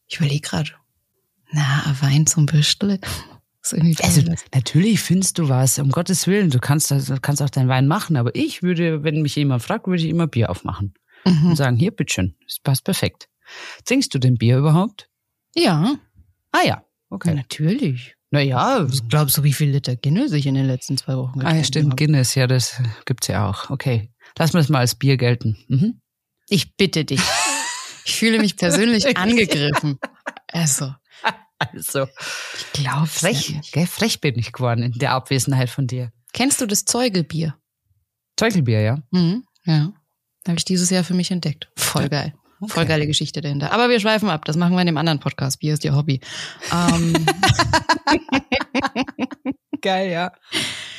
[0.06, 0.70] Ich überlege gerade.
[1.50, 3.00] Na, Wein zum Büstel.
[3.70, 4.22] Also
[4.54, 6.48] natürlich findest du was, um Gottes Willen.
[6.48, 9.86] Du kannst, du kannst auch deinen Wein machen, aber ich würde, wenn mich jemand fragt,
[9.86, 10.94] würde ich immer Bier aufmachen
[11.26, 11.50] mhm.
[11.50, 13.28] und sagen, hier, bitteschön, das passt perfekt.
[13.84, 15.08] Trinkst du denn Bier überhaupt?
[15.54, 15.96] Ja.
[16.52, 17.30] Ah ja, okay.
[17.30, 18.14] Ja, natürlich.
[18.30, 18.86] Naja.
[19.08, 21.54] Glaubst du, wie viel Liter Guinness ich in den letzten zwei Wochen getrunken habe?
[21.54, 21.96] Ah ja, stimmt, habe?
[21.96, 23.70] Guinness, ja, das gibt's ja auch.
[23.70, 25.56] Okay, lass wir das mal als Bier gelten.
[25.68, 26.00] Mhm.
[26.48, 27.20] Ich bitte dich.
[28.04, 29.98] Ich fühle mich persönlich angegriffen.
[30.48, 30.94] Also.
[31.58, 32.06] Also,
[32.56, 36.12] ich glaube, frech, gell, frech bin ich geworden in der Abwesenheit von dir.
[36.32, 37.58] Kennst du das Zeugelbier?
[38.36, 39.02] Zeugelbier, ja.
[39.10, 39.92] Mhm, ja.
[40.46, 41.68] Habe ich dieses Jahr für mich entdeckt.
[41.76, 42.32] Voll geil.
[42.60, 42.72] Okay.
[42.72, 43.72] Voll geile Geschichte dahinter.
[43.72, 44.44] Aber wir schweifen ab.
[44.44, 45.60] Das machen wir in dem anderen Podcast.
[45.60, 46.20] Bier ist ihr Hobby.
[46.72, 47.12] Ähm.
[49.80, 50.32] geil, ja.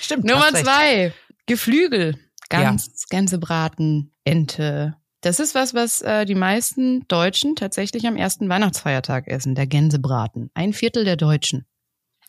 [0.01, 0.25] Stimmt.
[0.25, 1.13] Nummer zwei.
[1.45, 2.17] Geflügel.
[2.49, 3.17] Gans, ja.
[3.17, 9.53] Gänsebraten, Ente, das ist was, was äh, die meisten Deutschen tatsächlich am ersten Weihnachtsfeiertag essen,
[9.53, 10.49] der Gänsebraten.
[10.53, 11.65] Ein Viertel der Deutschen.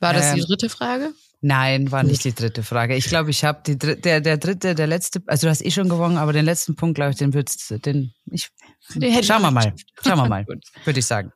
[0.01, 1.13] War das ähm, die dritte Frage?
[1.43, 2.97] Nein, war nicht die dritte Frage.
[2.97, 5.89] Ich glaube, ich habe die der der dritte, der letzte, also du hast eh schon
[5.89, 8.51] gewonnen, aber den letzten Punkt, glaube ich, den wird's, den ich.
[8.95, 9.73] Den schauen wir mal,
[10.05, 10.47] schauen wir mal,
[10.85, 11.33] würde ich sagen.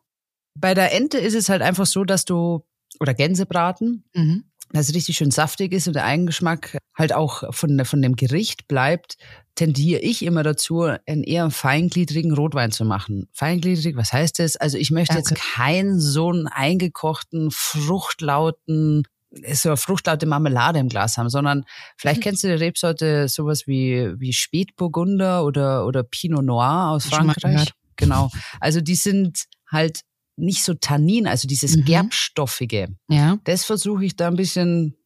[0.58, 2.66] Bei der Ente ist es halt einfach so, dass du
[3.00, 4.44] oder Gänsebraten, mhm.
[4.72, 8.68] dass es richtig schön saftig ist und der Eigengeschmack halt auch von von dem Gericht
[8.68, 9.16] bleibt
[9.54, 13.28] tendiere ich immer dazu, einen eher feingliedrigen Rotwein zu machen.
[13.32, 14.56] Feingliedrig, was heißt das?
[14.56, 19.04] Also ich möchte jetzt keinen so einen eingekochten, fruchtlauten,
[19.52, 21.64] so eine fruchtlaute Marmelade im Glas haben, sondern
[21.96, 22.22] vielleicht mhm.
[22.22, 27.72] kennst du die Rebsorte sowas wie, wie Spätburgunder oder, oder Pinot Noir aus Frankreich.
[27.96, 28.30] Genau.
[28.60, 30.00] Also die sind halt
[30.36, 31.84] nicht so tannin, also dieses mhm.
[31.84, 32.88] Gerbstoffige.
[33.08, 33.38] Ja.
[33.44, 34.96] Das versuche ich da ein bisschen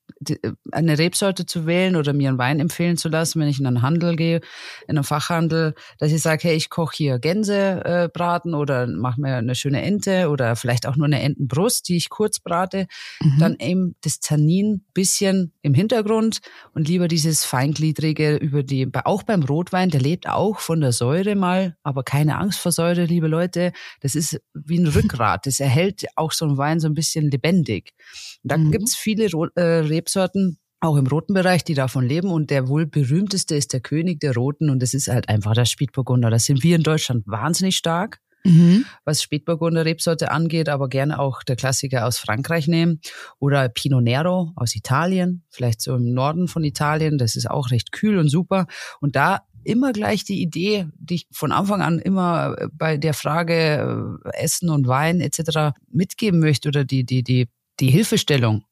[0.73, 3.83] eine Rebsorte zu wählen oder mir einen Wein empfehlen zu lassen, wenn ich in einen
[3.83, 4.41] Handel gehe,
[4.87, 9.55] in einen Fachhandel, dass ich sage, hey, ich koche hier Gänsebraten oder mache mir eine
[9.55, 12.87] schöne Ente oder vielleicht auch nur eine Entenbrust, die ich kurz brate,
[13.21, 13.39] mhm.
[13.39, 16.41] dann eben das Tannin bisschen im Hintergrund
[16.75, 21.35] und lieber dieses feingliedrige über die, auch beim Rotwein, der lebt auch von der Säure
[21.35, 26.07] mal, aber keine Angst vor Säure, liebe Leute, das ist wie ein Rückgrat, das erhält
[26.17, 27.93] auch so ein Wein so ein bisschen lebendig.
[28.43, 28.73] Da mhm.
[28.73, 32.31] gibt's viele äh, Rebsorten, auch im roten Bereich, die davon leben.
[32.31, 34.71] Und der wohl berühmteste ist der König der Roten.
[34.71, 36.31] Und das ist halt einfach der Spätburgunder.
[36.31, 38.85] Da sind wir in Deutschland wahnsinnig stark, mhm.
[39.05, 43.01] was Spätburgunder Rebsorte angeht, aber gerne auch der Klassiker aus Frankreich nehmen.
[43.41, 47.19] Oder Pinot Nero aus Italien, vielleicht so im Norden von Italien.
[47.19, 48.67] Das ist auch recht kühl und super.
[49.01, 54.19] Und da immer gleich die Idee, die ich von Anfang an immer bei der Frage
[54.25, 55.77] äh, Essen und Wein etc.
[55.91, 57.49] mitgeben möchte oder die, die, die,
[57.81, 58.65] die Hilfestellung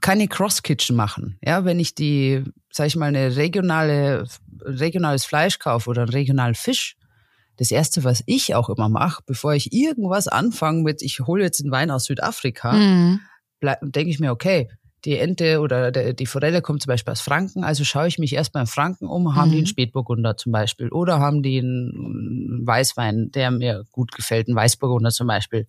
[0.00, 1.38] keine Cross-Kitchen machen.
[1.42, 4.28] Ja, wenn ich die, sag ich mal, eine regionale,
[4.62, 6.96] regionales Fleisch kaufe oder einen regionalen Fisch,
[7.56, 11.60] das erste, was ich auch immer mache, bevor ich irgendwas anfange mit, ich hole jetzt
[11.60, 13.20] einen Wein aus Südafrika, mhm.
[13.82, 14.70] denke ich mir, okay,
[15.04, 18.62] die Ente oder die Forelle kommt zum Beispiel aus Franken, also schaue ich mich erstmal
[18.62, 19.52] in Franken um, haben mhm.
[19.52, 24.56] die einen Spätburgunder zum Beispiel oder haben die einen Weißwein, der mir gut gefällt, einen
[24.56, 25.66] Weißburgunder zum Beispiel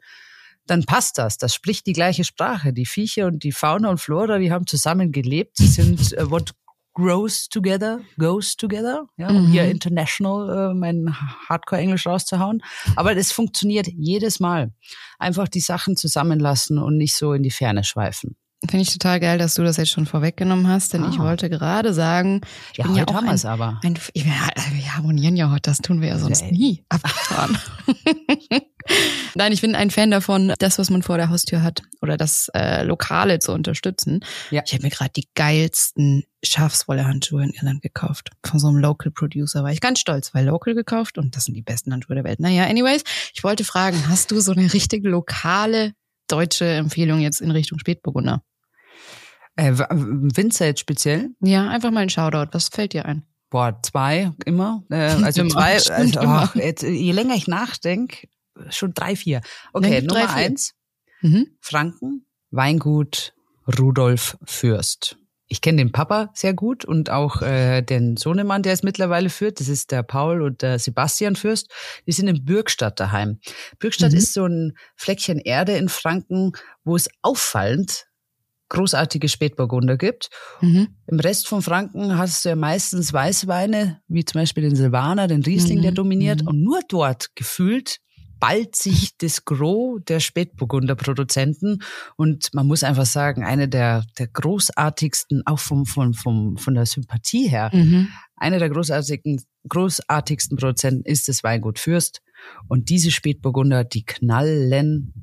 [0.70, 1.38] dann passt das.
[1.38, 2.74] Das spricht die gleiche Sprache.
[2.74, 5.58] Die Viecher und die Fauna und Flora, die haben zusammen gelebt.
[5.58, 6.54] Sie sind uh, what
[6.94, 9.08] grows together, goes together.
[9.18, 9.52] Ja, um mhm.
[9.52, 11.16] hier international uh, mein
[11.48, 12.62] Hardcore-Englisch rauszuhauen.
[12.96, 14.72] Aber es funktioniert jedes Mal.
[15.18, 18.36] Einfach die Sachen zusammenlassen und nicht so in die Ferne schweifen.
[18.68, 21.10] Finde ich total geil, dass du das jetzt schon vorweggenommen hast, denn ah.
[21.10, 22.42] ich wollte gerade sagen,
[22.74, 23.80] ich ja, bin ja auch es aber.
[23.84, 26.84] Ein, wir, wir harmonieren ja heute, das tun wir ja sonst ja, nie.
[26.90, 27.58] Abgefahren.
[29.36, 32.50] Nein, ich bin ein Fan davon, das, was man vor der Haustür hat oder das
[32.54, 34.26] äh, Lokale zu unterstützen.
[34.52, 34.62] Ja.
[34.66, 38.32] Ich habe mir gerade die geilsten Schafswolle-Handschuhe in Irland gekauft.
[38.46, 41.54] Von so einem Local Producer war ich ganz stolz, weil Local gekauft und das sind
[41.54, 42.42] die besten Handschuhe der Welt.
[42.42, 45.94] Naja, anyways, ich wollte fragen, hast du so eine richtig lokale
[46.28, 48.44] deutsche Empfehlung jetzt in Richtung Spätburgunder?
[49.60, 51.32] Äh, Winzer jetzt speziell?
[51.42, 52.50] Ja, einfach mal ein Shoutout.
[52.54, 53.24] Was fällt dir ein?
[53.50, 54.84] Boah, zwei immer.
[54.90, 55.74] Äh, also immer, zwei.
[55.92, 58.28] Also, ach, jetzt, je länger ich nachdenke,
[58.70, 59.42] schon drei, vier.
[59.74, 60.76] Okay, Nummer drei, eins.
[61.22, 61.48] Mhm.
[61.60, 63.34] Franken, Weingut
[63.78, 65.18] Rudolf Fürst.
[65.52, 69.60] Ich kenne den Papa sehr gut und auch äh, den Sohnemann, der es mittlerweile führt.
[69.60, 71.72] Das ist der Paul und der Sebastian Fürst.
[72.06, 73.40] Die sind in Bürgstadt daheim.
[73.80, 74.18] Bürgstadt mhm.
[74.20, 76.52] ist so ein Fleckchen Erde in Franken,
[76.84, 78.09] wo es auffallend
[78.70, 80.30] großartige Spätburgunder gibt.
[80.62, 80.90] Mhm.
[81.08, 85.44] Im Rest von Franken hast du ja meistens Weißweine, wie zum Beispiel den Silvaner, den
[85.44, 85.84] Riesling, mhm.
[85.84, 86.44] der dominiert.
[86.44, 86.48] Mhm.
[86.48, 88.00] Und nur dort gefühlt
[88.40, 91.80] ballt sich das Gros der Spätburgunder Produzenten.
[92.16, 96.86] Und man muss einfach sagen, eine der, der großartigsten, auch vom, vom, vom, von der
[96.86, 98.10] Sympathie her, mhm.
[98.36, 102.22] eine der großartigen, großartigsten Produzenten ist das Weingut Fürst.
[102.68, 105.14] Und diese Spätburgunder, die knallen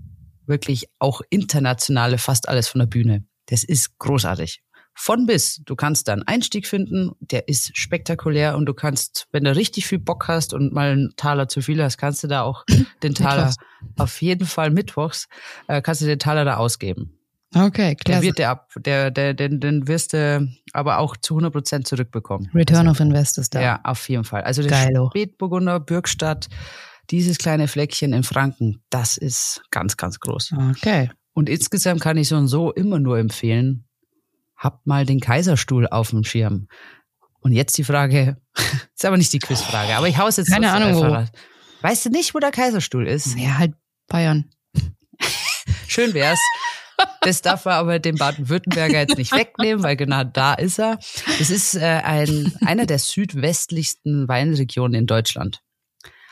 [0.47, 3.25] wirklich auch internationale, fast alles von der Bühne.
[3.47, 4.63] Das ist großartig.
[4.99, 5.61] Von bis.
[5.65, 9.87] Du kannst da einen Einstieg finden, der ist spektakulär und du kannst, wenn du richtig
[9.87, 12.65] viel Bock hast und mal einen Taler zu viel hast, kannst du da auch
[13.03, 13.53] den Taler
[13.99, 15.29] auf jeden Fall mittwochs,
[15.69, 17.13] äh, kannst du den Taler da ausgeben.
[17.55, 18.17] Okay, klar.
[18.17, 21.87] Der wird der ab, der, der, den, den wirst du aber auch zu 100 Prozent
[21.87, 22.51] zurückbekommen.
[22.55, 23.61] Return of Invest ist da.
[23.61, 24.43] Ja, auf jeden Fall.
[24.43, 25.11] Also der Geilo.
[25.11, 26.49] Spätburgunder Bürgstadt,
[27.11, 30.55] dieses kleine Fleckchen in Franken, das ist ganz, ganz groß.
[30.71, 31.11] Okay.
[31.37, 33.85] Und insgesamt kann ich so und so immer nur empfehlen,
[34.57, 36.67] habt mal den Kaiserstuhl auf dem Schirm.
[37.41, 38.39] Und jetzt die Frage,
[38.95, 41.27] ist aber nicht die Quizfrage, aber ich hau's jetzt Keine Ahnung wo.
[41.83, 43.37] Weißt du nicht, wo der Kaiserstuhl ist?
[43.37, 43.75] Ja, halt
[44.09, 44.51] Bayern.
[45.87, 46.41] Schön wär's.
[47.21, 50.99] Das darf er aber dem Baden-Württemberger jetzt nicht wegnehmen, weil genau da ist er.
[51.39, 55.61] Das ist äh, ein, einer der südwestlichsten Weinregionen in Deutschland.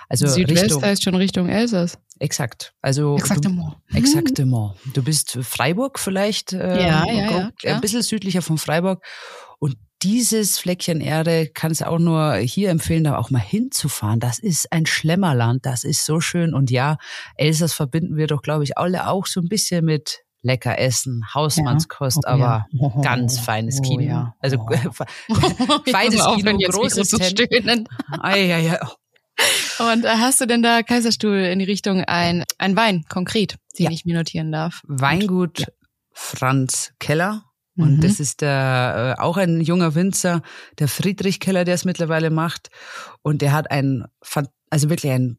[0.08, 1.98] Also Südwest Richtung, heißt schon Richtung Elsass.
[2.18, 2.74] Exakt.
[2.80, 3.76] Also Exaktement.
[3.88, 4.74] Du, exaktement.
[4.94, 9.04] Du bist Freiburg vielleicht, äh, ja, ja, ja, ein bisschen südlicher von Freiburg.
[9.58, 14.20] Und dieses Fleckchen Erde kann es auch nur hier empfehlen, da auch mal hinzufahren.
[14.20, 16.54] Das ist ein Schlemmerland, das ist so schön.
[16.54, 16.98] Und ja,
[17.36, 22.20] Elsass verbinden wir doch, glaube ich, alle auch so ein bisschen mit lecker essen, Hausmannskost,
[22.24, 22.30] ja.
[22.30, 22.80] oh, aber ja.
[22.80, 24.02] oh, ganz feines Kino.
[24.02, 24.34] Oh, ja.
[24.40, 24.70] Also oh.
[25.90, 27.88] feines Kino, großes so stöhnen.
[28.20, 28.78] Ah, ja, ja.
[29.78, 33.90] Und äh, hast du denn da Kaiserstuhl in die Richtung ein, ein Wein konkret, den
[33.90, 34.80] ich mir notieren darf?
[34.86, 35.66] Weingut
[36.12, 37.44] Franz Keller.
[37.76, 38.00] Und mhm.
[38.00, 40.42] das ist der, äh, auch ein junger Winzer,
[40.78, 42.68] der Friedrich Keller, der es mittlerweile macht.
[43.22, 44.04] Und der hat ein,
[44.70, 45.38] also wirklich ein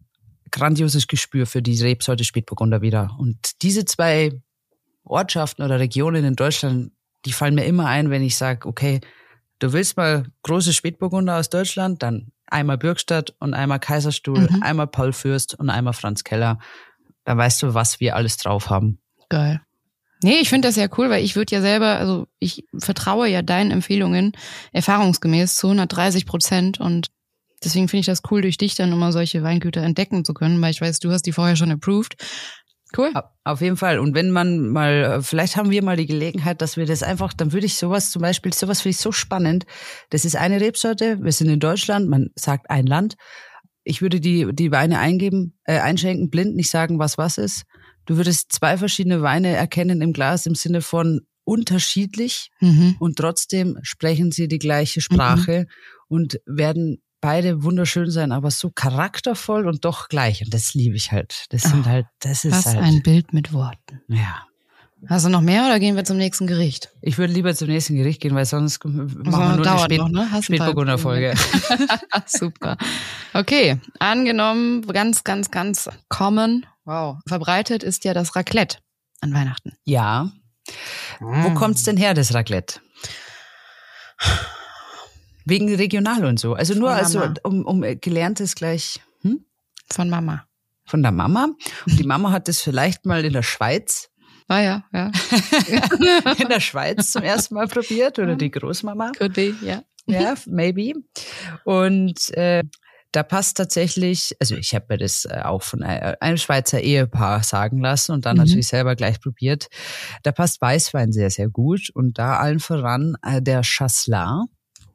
[0.51, 3.15] grandioses Gespür für die Rebsorte Spätburgunder wieder.
[3.17, 4.31] Und diese zwei
[5.03, 6.91] Ortschaften oder Regionen in Deutschland,
[7.25, 8.99] die fallen mir immer ein, wenn ich sage, okay,
[9.59, 14.63] du willst mal große Spätburgunder aus Deutschland, dann einmal Bürgstadt und einmal Kaiserstuhl, mhm.
[14.63, 16.59] einmal Paul Fürst und einmal Franz Keller.
[17.23, 18.99] Dann weißt du, was wir alles drauf haben.
[19.29, 19.61] Geil.
[20.23, 23.41] Nee, ich finde das ja cool, weil ich würde ja selber, also ich vertraue ja
[23.41, 24.31] deinen Empfehlungen
[24.71, 27.11] erfahrungsgemäß zu 130 Prozent und
[27.63, 30.71] deswegen finde ich das cool, durch dich dann immer solche Weingüter entdecken zu können, weil
[30.71, 32.15] ich weiß, du hast die vorher schon approved
[32.97, 33.11] Cool.
[33.43, 33.99] Auf jeden Fall.
[33.99, 37.51] Und wenn man mal, vielleicht haben wir mal die Gelegenheit, dass wir das einfach, dann
[37.51, 39.65] würde ich sowas zum Beispiel, sowas finde ich so spannend.
[40.09, 41.19] Das ist eine Rebsorte.
[41.21, 42.09] Wir sind in Deutschland.
[42.09, 43.15] Man sagt ein Land.
[43.83, 47.63] Ich würde die, die Weine eingeben, äh, einschenken, blind, nicht sagen, was was ist.
[48.05, 52.95] Du würdest zwei verschiedene Weine erkennen im Glas im Sinne von unterschiedlich mhm.
[52.99, 55.65] und trotzdem sprechen sie die gleiche Sprache mhm.
[56.07, 60.43] und werden beide wunderschön sein, aber so charaktervoll und doch gleich.
[60.43, 61.45] Und das liebe ich halt.
[61.49, 62.79] Das sind oh, halt, das ist was halt.
[62.79, 64.01] ein Bild mit Worten.
[64.07, 64.45] Ja.
[65.07, 66.89] Hast du noch mehr oder gehen wir zum nächsten Gericht?
[67.01, 70.09] Ich würde lieber zum nächsten Gericht gehen, weil sonst machen wir nur eine Spät noch,
[70.09, 70.27] ne?
[70.41, 71.35] Spätburgunder Folge.
[72.25, 72.77] Super.
[73.33, 78.77] Okay, angenommen, ganz, ganz, ganz common, wow, verbreitet ist ja das Raclette
[79.21, 79.73] an Weihnachten.
[79.83, 80.31] Ja.
[81.19, 81.43] Mm.
[81.43, 82.79] Wo kommt's denn her, das Raclette?
[85.45, 86.53] Wegen regional und so.
[86.53, 88.99] Also nur also um, um gelerntes gleich.
[89.21, 89.45] Hm?
[89.91, 90.45] Von Mama.
[90.85, 91.49] Von der Mama.
[91.87, 94.09] Und die Mama hat das vielleicht mal in der Schweiz.
[94.47, 95.11] Ah ja, ja.
[96.37, 99.11] in der Schweiz zum ersten Mal probiert oder die Großmama.
[99.17, 99.83] Could be, ja.
[100.07, 100.93] Ja, maybe.
[101.63, 102.63] Und äh,
[103.11, 107.79] da passt tatsächlich, also ich habe mir das äh, auch von einem Schweizer Ehepaar sagen
[107.79, 108.43] lassen und dann mhm.
[108.43, 109.67] natürlich selber gleich probiert.
[110.23, 114.45] Da passt Weißwein sehr, sehr gut und da allen voran äh, der Chasselas.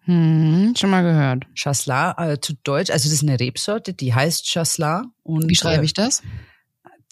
[0.04, 1.44] Hm, schon mal gehört.
[1.54, 5.04] Chasselas, äh, zu Deutsch, also das ist eine Rebsorte, die heißt Chasselas.
[5.22, 6.22] Und, Wie schreibe ich das?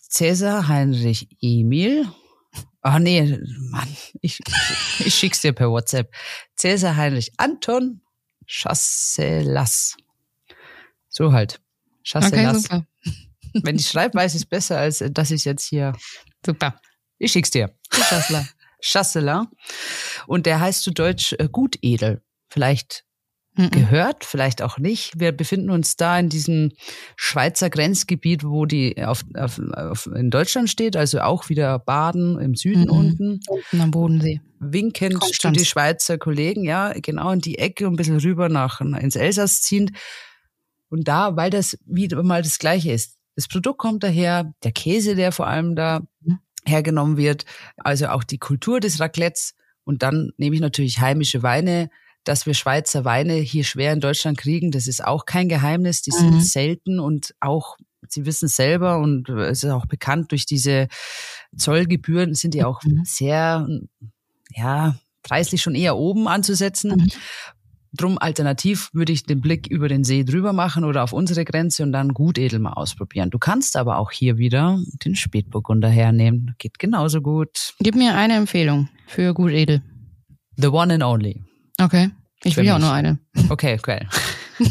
[0.09, 2.09] Cäsar Heinrich Emil.
[2.81, 3.39] Ach nee,
[3.71, 3.89] Mann,
[4.23, 4.41] ich,
[5.01, 6.11] ich schick's dir per WhatsApp.
[6.57, 8.01] Cäsar Heinrich Anton
[8.47, 9.97] Chasselas.
[11.11, 11.61] So halt.
[12.03, 12.33] Chasselas.
[12.33, 12.87] Okay, super.
[13.65, 15.93] Wenn ich schreibe, weiß ich es besser, als dass ich jetzt hier.
[16.45, 16.81] Super.
[17.19, 17.75] Ich schick's dir.
[17.91, 18.55] Chasselas.
[18.81, 19.47] Chasselas.
[20.27, 23.05] Und der heißt zu Deutsch äh, Gutedel vielleicht
[23.59, 23.71] mhm.
[23.71, 25.19] gehört, vielleicht auch nicht.
[25.19, 26.73] Wir befinden uns da in diesem
[27.17, 32.55] Schweizer Grenzgebiet, wo die auf, auf, auf in Deutschland steht, also auch wieder Baden im
[32.55, 32.91] Süden mhm.
[32.91, 33.41] unten.
[33.49, 34.41] Unten am Bodensee.
[34.61, 38.81] Winkend zu die Schweizer Kollegen, ja, genau in die Ecke und ein bisschen rüber nach
[38.81, 39.93] ins Elsass ziehend.
[40.89, 43.19] Und da, weil das wieder mal das Gleiche ist.
[43.37, 46.39] Das Produkt kommt daher, der Käse, der vor allem da mhm.
[46.65, 47.45] hergenommen wird,
[47.77, 49.55] also auch die Kultur des Raclettes.
[49.85, 51.89] Und dann nehme ich natürlich heimische Weine,
[52.29, 56.03] dass wir Schweizer Weine hier schwer in Deutschland kriegen, das ist auch kein Geheimnis.
[56.03, 56.41] Die sind mhm.
[56.41, 57.77] selten und auch,
[58.09, 60.89] Sie wissen selber und es ist auch bekannt durch diese
[61.57, 63.03] Zollgebühren sind die auch mhm.
[63.05, 63.67] sehr,
[64.55, 66.93] ja, preislich schon eher oben anzusetzen.
[66.97, 67.09] Mhm.
[67.97, 71.83] Drum alternativ würde ich den Blick über den See drüber machen oder auf unsere Grenze
[71.83, 73.31] und dann Gutedel mal ausprobieren.
[73.31, 76.55] Du kannst aber auch hier wieder den Spätburgunder hernehmen.
[76.59, 77.73] Geht genauso gut.
[77.81, 79.83] Gib mir eine Empfehlung für Gutedel.
[80.57, 81.43] The one and only.
[81.81, 82.11] Okay.
[82.45, 83.19] Ich will ja auch nur eine.
[83.49, 84.09] Okay, geil.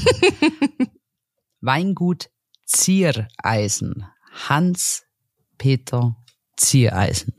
[1.62, 2.30] Weingut
[2.65, 4.06] Ziereisen.
[4.47, 6.15] Hans-Peter
[6.56, 7.34] Ziereisen.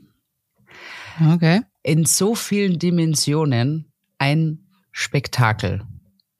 [1.33, 1.61] Okay.
[1.83, 5.83] In so vielen Dimensionen ein Spektakel.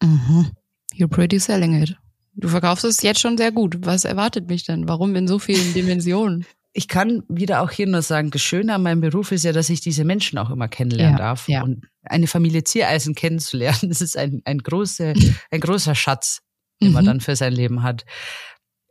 [0.01, 0.51] Mhm.
[0.93, 1.95] You're pretty selling it.
[2.35, 3.85] Du verkaufst es jetzt schon sehr gut.
[3.85, 4.87] Was erwartet mich denn?
[4.87, 6.45] Warum in so vielen Dimensionen?
[6.73, 9.69] Ich kann wieder auch hier nur sagen, das Schöne an meinem Beruf ist ja, dass
[9.69, 11.47] ich diese Menschen auch immer kennenlernen ja, darf.
[11.47, 11.63] Ja.
[11.63, 15.13] Und eine Familie Ziereisen kennenzulernen, das ist ein, ein, große,
[15.51, 16.41] ein großer Schatz,
[16.81, 16.93] den mhm.
[16.93, 18.05] man dann für sein Leben hat.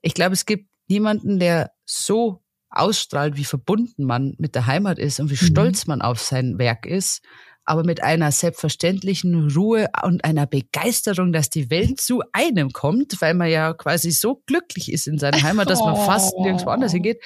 [0.02, 5.20] Ich glaube, es gibt niemanden, der so ausstrahlt, wie verbunden man mit der Heimat ist
[5.20, 5.48] und wie mhm.
[5.48, 7.22] stolz man auf sein Werk ist,
[7.64, 13.34] aber mit einer selbstverständlichen Ruhe und einer Begeisterung, dass die Welt zu einem kommt, weil
[13.34, 17.22] man ja quasi so glücklich ist in seiner Heimat, dass man fast nirgendwo anders hingeht.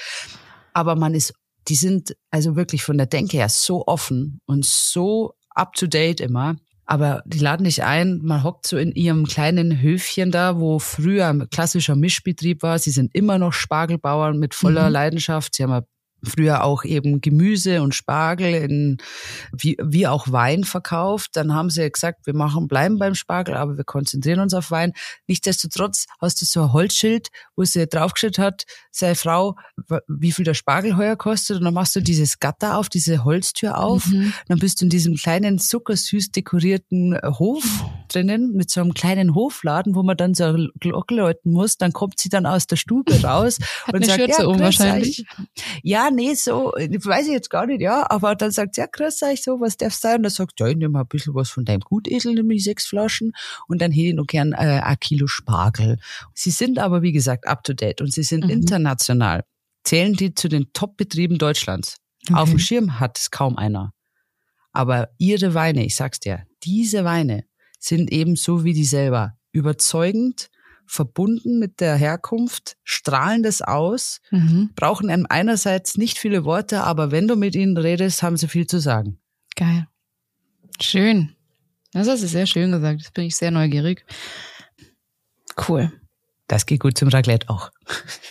[0.72, 1.34] Aber man ist,
[1.68, 6.20] die sind also wirklich von der Denke her so offen und so up to date
[6.20, 6.56] immer.
[6.84, 11.28] Aber die laden dich ein, man hockt so in ihrem kleinen Höfchen da, wo früher
[11.28, 12.78] ein klassischer Mischbetrieb war.
[12.78, 14.92] Sie sind immer noch Spargelbauern mit voller mhm.
[14.92, 15.54] Leidenschaft.
[15.54, 15.84] Sie haben
[16.24, 18.96] früher auch eben Gemüse und Spargel in,
[19.52, 21.30] wie, wie auch Wein verkauft.
[21.34, 24.92] Dann haben sie gesagt, wir machen, bleiben beim Spargel, aber wir konzentrieren uns auf Wein.
[25.26, 29.56] Nichtsdestotrotz hast du so ein Holzschild, wo sie draufgeschrieben hat, sei Frau,
[30.06, 31.58] wie viel der Spargel heuer kostet.
[31.58, 34.06] Und dann machst du dieses Gatter auf, diese Holztür auf.
[34.06, 34.32] Mhm.
[34.48, 37.64] Dann bist du in diesem kleinen zuckersüß dekorierten Hof
[38.12, 41.78] drinnen mit so einem kleinen Hofladen, wo man dann so eine Glocke läuten muss.
[41.78, 45.24] Dann kommt sie dann aus der Stube raus Hat und sagt, Schürze ja, um wahrscheinlich.
[45.82, 49.22] Ja, nee, so, weiß ich jetzt gar nicht, ja, aber dann sagt sie, ja, grüß
[49.22, 50.16] euch, so, was darf's sein?
[50.16, 52.86] Und dann sagt, ja, ich nehme mal ein bisschen was von deinem Gutesel, nämlich sechs
[52.86, 53.32] Flaschen
[53.68, 55.98] und dann hätte ich noch gern äh, ein Kilo Spargel.
[56.34, 58.50] Sie sind aber, wie gesagt, up to date und sie sind mhm.
[58.50, 59.44] international.
[59.84, 61.96] Zählen die zu den Top-Betrieben Deutschlands.
[62.28, 62.38] Okay.
[62.38, 63.92] Auf dem Schirm hat es kaum einer.
[64.72, 67.44] Aber ihre Weine, ich sag's dir, diese Weine
[67.82, 70.50] sind eben so wie die selber überzeugend,
[70.86, 74.70] verbunden mit der Herkunft, strahlen das aus, mhm.
[74.74, 78.66] brauchen einem einerseits nicht viele Worte, aber wenn du mit ihnen redest, haben sie viel
[78.66, 79.18] zu sagen.
[79.56, 79.86] Geil.
[80.80, 81.34] Schön.
[81.92, 83.00] Das hast du sehr schön gesagt.
[83.00, 84.04] Das bin ich sehr neugierig.
[85.68, 85.92] Cool.
[86.48, 87.70] Das geht gut zum Raclette auch.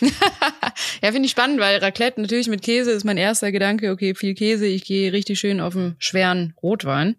[1.02, 3.90] ja, finde ich spannend, weil Raclette natürlich mit Käse ist mein erster Gedanke.
[3.90, 4.66] Okay, viel Käse.
[4.66, 7.16] Ich gehe richtig schön auf einen schweren Rotwein.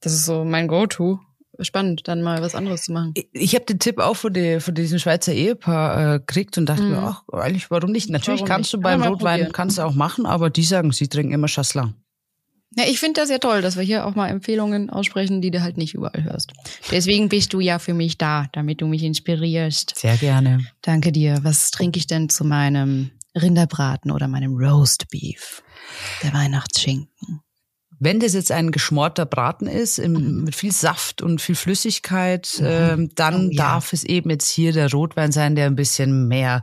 [0.00, 1.20] Das ist so mein Go-To
[1.60, 3.12] spannend, dann mal was anderes zu machen.
[3.14, 6.66] Ich, ich habe den Tipp auch von, die, von diesem Schweizer Ehepaar äh, gekriegt und
[6.66, 6.90] dachte mhm.
[6.90, 8.10] mir, ach, eigentlich, warum nicht?
[8.10, 8.74] Natürlich warum kannst nicht?
[8.74, 9.52] du beim Rotwein, probieren.
[9.52, 11.90] kannst du auch machen, aber die sagen, sie trinken immer Chasselas.
[12.76, 15.62] Ja, ich finde das ja toll, dass wir hier auch mal Empfehlungen aussprechen, die du
[15.62, 16.52] halt nicht überall hörst.
[16.90, 19.94] Deswegen bist du ja für mich da, damit du mich inspirierst.
[19.96, 20.66] Sehr gerne.
[20.82, 21.38] Danke dir.
[21.42, 25.62] Was trinke ich denn zu meinem Rinderbraten oder meinem Roast Beef?
[26.22, 27.40] Der Weihnachtsschinken.
[27.98, 30.44] Wenn das jetzt ein geschmorter Braten ist, im, mhm.
[30.44, 32.66] mit viel Saft und viel Flüssigkeit, mhm.
[32.66, 33.64] äh, dann oh, ja.
[33.64, 36.62] darf es eben jetzt hier der Rotwein sein, der ein bisschen mehr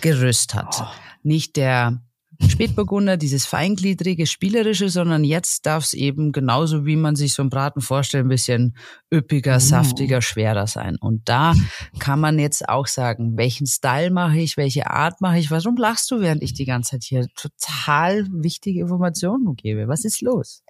[0.00, 0.80] Gerüst hat.
[0.80, 0.86] Oh.
[1.22, 2.02] Nicht der
[2.48, 7.50] Spätburgunder, dieses feingliedrige, spielerische, sondern jetzt darf es eben genauso, wie man sich so einen
[7.50, 8.76] Braten vorstellt, ein bisschen
[9.12, 9.60] üppiger, oh.
[9.60, 10.96] saftiger, schwerer sein.
[11.00, 11.54] Und da
[11.98, 15.50] kann man jetzt auch sagen, welchen Style mache ich, welche Art mache ich.
[15.50, 19.88] Warum lachst du, während ich die ganze Zeit hier total wichtige Informationen gebe?
[19.88, 20.62] Was ist los?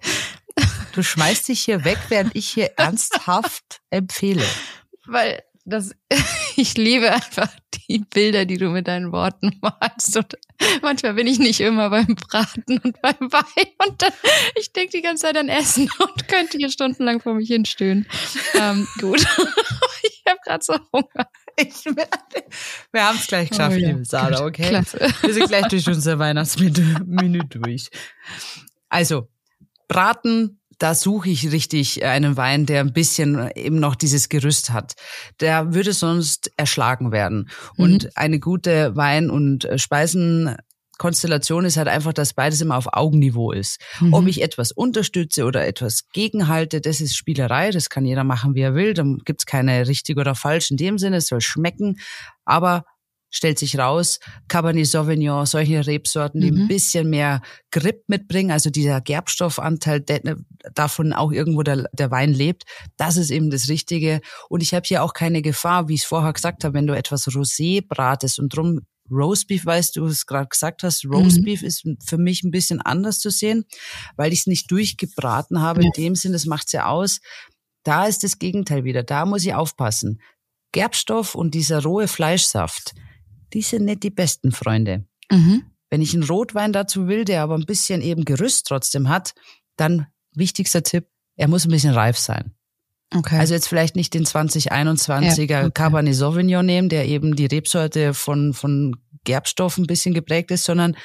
[0.93, 4.45] Du schmeißt dich hier weg, während ich hier ernsthaft empfehle.
[5.05, 5.95] Weil das,
[6.55, 7.49] ich liebe einfach
[7.89, 10.15] die Bilder, die du mit deinen Worten malst.
[10.17, 10.37] Und
[10.81, 13.67] manchmal bin ich nicht immer beim Braten und beim Wein.
[13.85, 14.13] Und dann,
[14.55, 18.07] ich denke die ganze Zeit an Essen und könnte hier stundenlang vor mich hinstöhnen.
[18.55, 19.21] Ähm, gut.
[20.03, 21.27] ich habe gerade so Hunger.
[21.55, 23.87] Ich, wir haben es gleich geschafft, oh, ja.
[23.89, 24.69] liebe Sarah, okay?
[24.69, 24.99] Klasse.
[25.21, 27.89] Wir sind gleich durch unser Weihnachtsmenü durch.
[28.89, 29.27] Also,
[29.87, 34.95] Braten, da suche ich richtig einen Wein, der ein bisschen eben noch dieses Gerüst hat.
[35.39, 37.49] Der würde sonst erschlagen werden.
[37.77, 37.83] Mhm.
[37.85, 43.79] Und eine gute Wein- und Speisenkonstellation ist halt einfach, dass beides immer auf Augenniveau ist.
[44.01, 44.13] Mhm.
[44.13, 48.61] Ob ich etwas unterstütze oder etwas gegenhalte, das ist Spielerei, das kann jeder machen, wie
[48.61, 48.93] er will.
[48.93, 51.97] Da gibt's keine richtig oder falsch in dem Sinne, es soll schmecken.
[52.43, 52.83] Aber
[53.33, 56.61] stellt sich raus, Cabernet Sauvignon, solche Rebsorten, die mhm.
[56.61, 57.41] ein bisschen mehr
[57.71, 60.37] Grip mitbringen, also dieser Gerbstoffanteil, der,
[60.75, 62.63] davon auch irgendwo der, der Wein lebt,
[62.95, 64.21] das ist eben das Richtige.
[64.49, 66.95] Und ich habe hier auch keine Gefahr, wie ich es vorher gesagt habe, wenn du
[66.95, 68.81] etwas Rosé bratest und drum
[69.11, 71.67] Roastbeef, weißt du, es gerade gesagt hast, Roastbeef mhm.
[71.67, 73.65] ist für mich ein bisschen anders zu sehen,
[74.15, 75.81] weil ich es nicht durchgebraten habe.
[75.81, 75.87] Ja.
[75.87, 77.19] In dem Sinne, das macht's ja aus.
[77.83, 79.03] da ist das Gegenteil wieder.
[79.03, 80.21] Da muss ich aufpassen.
[80.71, 82.93] Gerbstoff und dieser rohe Fleischsaft,
[83.53, 85.05] die sind nicht die besten Freunde.
[85.31, 85.63] Mhm.
[85.89, 89.33] Wenn ich einen Rotwein dazu will, der aber ein bisschen eben Gerüst trotzdem hat,
[89.77, 92.53] dann wichtigster Tipp, er muss ein bisschen reif sein.
[93.15, 93.37] Okay.
[93.37, 95.71] Also jetzt vielleicht nicht den 2021er ja, okay.
[95.71, 100.95] Cabernet Sauvignon nehmen, der eben die Rebsorte von, von Gerbstoff ein bisschen geprägt ist, sondern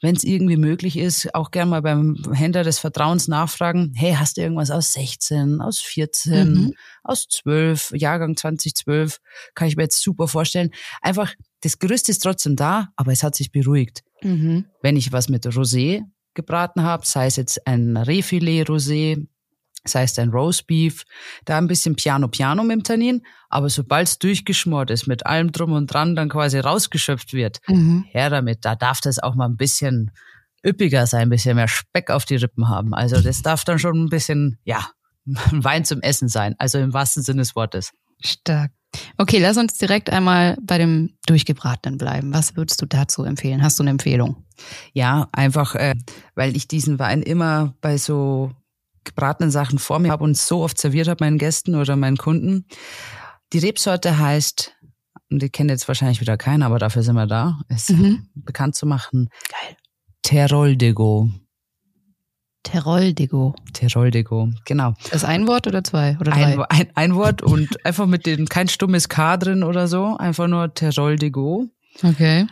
[0.00, 4.36] wenn es irgendwie möglich ist, auch gern mal beim Händler des Vertrauens nachfragen, hey, hast
[4.36, 6.74] du irgendwas aus 16, aus 14, mhm.
[7.02, 9.20] aus 12, Jahrgang 2012,
[9.54, 10.70] kann ich mir jetzt super vorstellen.
[11.02, 14.02] Einfach, das Gerüst ist trotzdem da, aber es hat sich beruhigt.
[14.22, 14.66] Mhm.
[14.82, 16.02] Wenn ich was mit Rosé
[16.34, 18.68] gebraten habe, sei es jetzt ein Rehfilet
[19.84, 21.04] Sei es ein Roastbeef,
[21.44, 25.52] da ein bisschen Piano Piano mit dem Tannin, aber sobald es durchgeschmort ist, mit allem
[25.52, 28.04] drum und dran dann quasi rausgeschöpft wird, mhm.
[28.10, 30.10] her damit, da darf das auch mal ein bisschen
[30.64, 32.94] üppiger sein, ein bisschen mehr Speck auf die Rippen haben.
[32.94, 34.86] Also das darf dann schon ein bisschen, ja,
[35.24, 37.92] Wein zum Essen sein, also im wahrsten Sinne des Wortes.
[38.22, 38.72] Stark.
[39.16, 42.34] Okay, lass uns direkt einmal bei dem Durchgebratenen bleiben.
[42.34, 43.62] Was würdest du dazu empfehlen?
[43.62, 44.44] Hast du eine Empfehlung?
[44.92, 45.94] Ja, einfach, äh,
[46.34, 48.50] weil ich diesen Wein immer bei so
[49.04, 52.66] gebratenen Sachen vor mir habe und so oft serviert habe meinen Gästen oder meinen Kunden.
[53.52, 54.74] Die Rebsorte heißt,
[55.30, 58.28] und die kennt jetzt wahrscheinlich wieder keiner, aber dafür sind wir da, es mhm.
[58.34, 59.28] bekannt zu machen.
[59.48, 59.76] Geil.
[60.22, 61.30] Teroldego.
[62.62, 63.54] Teroldego.
[63.72, 64.94] Teroldego, genau.
[65.10, 66.16] Ist ein Wort oder zwei?
[66.20, 66.58] Oder drei?
[66.58, 70.46] Ein, ein, ein Wort und einfach mit dem kein stummes K drin oder so, einfach
[70.46, 71.68] nur Teroldego.
[72.02, 72.46] Okay.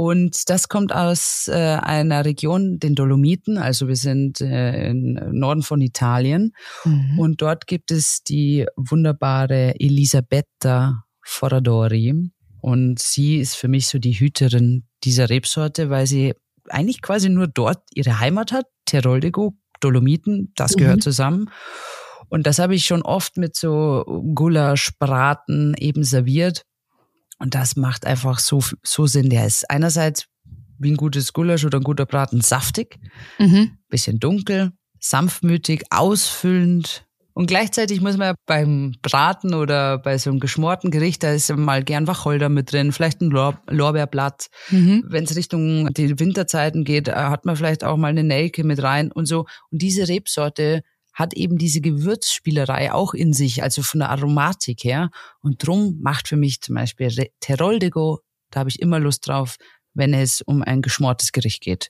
[0.00, 3.58] Und das kommt aus äh, einer Region, den Dolomiten.
[3.58, 6.54] Also wir sind äh, im Norden von Italien.
[6.86, 7.18] Mhm.
[7.18, 12.30] Und dort gibt es die wunderbare Elisabetta Foradori.
[12.62, 16.32] Und sie ist für mich so die Hüterin dieser Rebsorte, weil sie
[16.70, 18.64] eigentlich quasi nur dort ihre Heimat hat.
[18.86, 21.02] Teroldego, Dolomiten, das gehört mhm.
[21.02, 21.50] zusammen.
[22.30, 26.62] Und das habe ich schon oft mit so Gulasch, Braten eben serviert.
[27.40, 29.30] Und das macht einfach so, so Sinn.
[29.30, 30.26] Der ist einerseits
[30.78, 32.98] wie ein gutes Gulasch oder ein guter Braten saftig,
[33.38, 33.78] mhm.
[33.88, 37.06] bisschen dunkel, sanftmütig, ausfüllend.
[37.32, 41.54] Und gleichzeitig muss man ja beim Braten oder bei so einem geschmorten Gericht, da ist
[41.54, 44.48] mal gern Wacholder mit drin, vielleicht ein Lor Lorbeerblatt.
[44.70, 45.04] Mhm.
[45.06, 48.82] Wenn es Richtung die Winterzeiten geht, äh, hat man vielleicht auch mal eine Nelke mit
[48.82, 49.46] rein und so.
[49.70, 50.82] Und diese Rebsorte
[51.12, 55.10] hat eben diese Gewürzspielerei auch in sich, also von der Aromatik her.
[55.40, 59.56] Und drum macht für mich zum Beispiel Teroldego, da habe ich immer Lust drauf,
[59.94, 61.88] wenn es um ein geschmortes Gericht geht.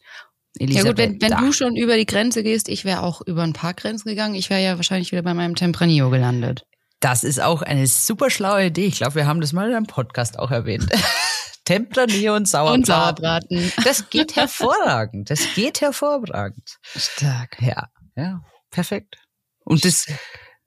[0.58, 3.42] Elisabeth, ja gut, wenn, wenn du schon über die Grenze gehst, ich wäre auch über
[3.42, 4.34] ein paar Grenzen gegangen.
[4.34, 6.64] Ich wäre ja wahrscheinlich wieder bei meinem Tempranillo gelandet.
[6.98, 8.86] Das ist auch eine super schlaue Idee.
[8.86, 10.86] Ich glaube, wir haben das mal in einem Podcast auch erwähnt.
[11.64, 12.80] Tempranillo und Sauerbraten.
[12.80, 13.72] Und Sauerbraten.
[13.84, 15.30] Das geht hervorragend.
[15.30, 16.78] Das geht hervorragend.
[16.96, 17.58] Stark.
[17.62, 19.16] Ja, ja perfekt.
[19.64, 20.06] Und das,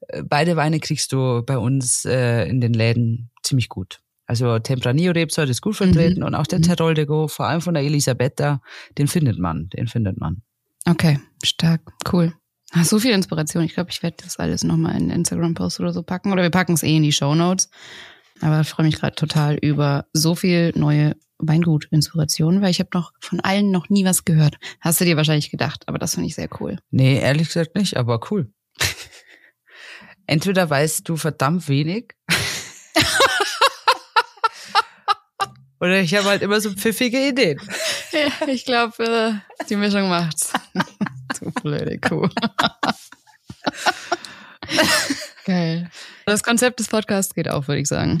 [0.08, 4.00] äh, beide Weine kriegst du bei uns äh, in den Läden ziemlich gut.
[4.26, 6.26] Also Tempranillo-Rebsorte ist gut vertreten mhm.
[6.26, 6.64] und auch der mhm.
[6.64, 8.62] Teroldego, vor allem von der Elisabetta,
[8.96, 10.42] den findet man, den findet man.
[10.86, 11.82] Okay, stark,
[12.12, 12.32] cool.
[12.72, 13.62] Ach, so viel Inspiration.
[13.64, 16.32] Ich glaube, ich werde das alles nochmal in Instagram-Post oder so packen.
[16.32, 17.70] Oder wir packen es eh in die Show Notes.
[18.40, 23.12] Aber ich freue mich gerade total über so viel neue Weingut-Inspiration, weil ich habe noch
[23.20, 24.56] von allen noch nie was gehört.
[24.80, 26.78] Hast du dir wahrscheinlich gedacht, aber das finde ich sehr cool.
[26.90, 28.52] Nee, ehrlich gesagt nicht, aber cool.
[30.26, 32.14] Entweder weißt du verdammt wenig.
[35.80, 37.60] oder ich habe halt immer so pfiffige Ideen.
[38.12, 39.32] Ja, ich glaube, äh,
[39.68, 40.52] die Mischung macht's.
[41.40, 42.28] du blöde Kuh.
[45.44, 45.90] Geil.
[46.26, 48.20] Das Konzept des Podcasts geht auch, würde ich sagen.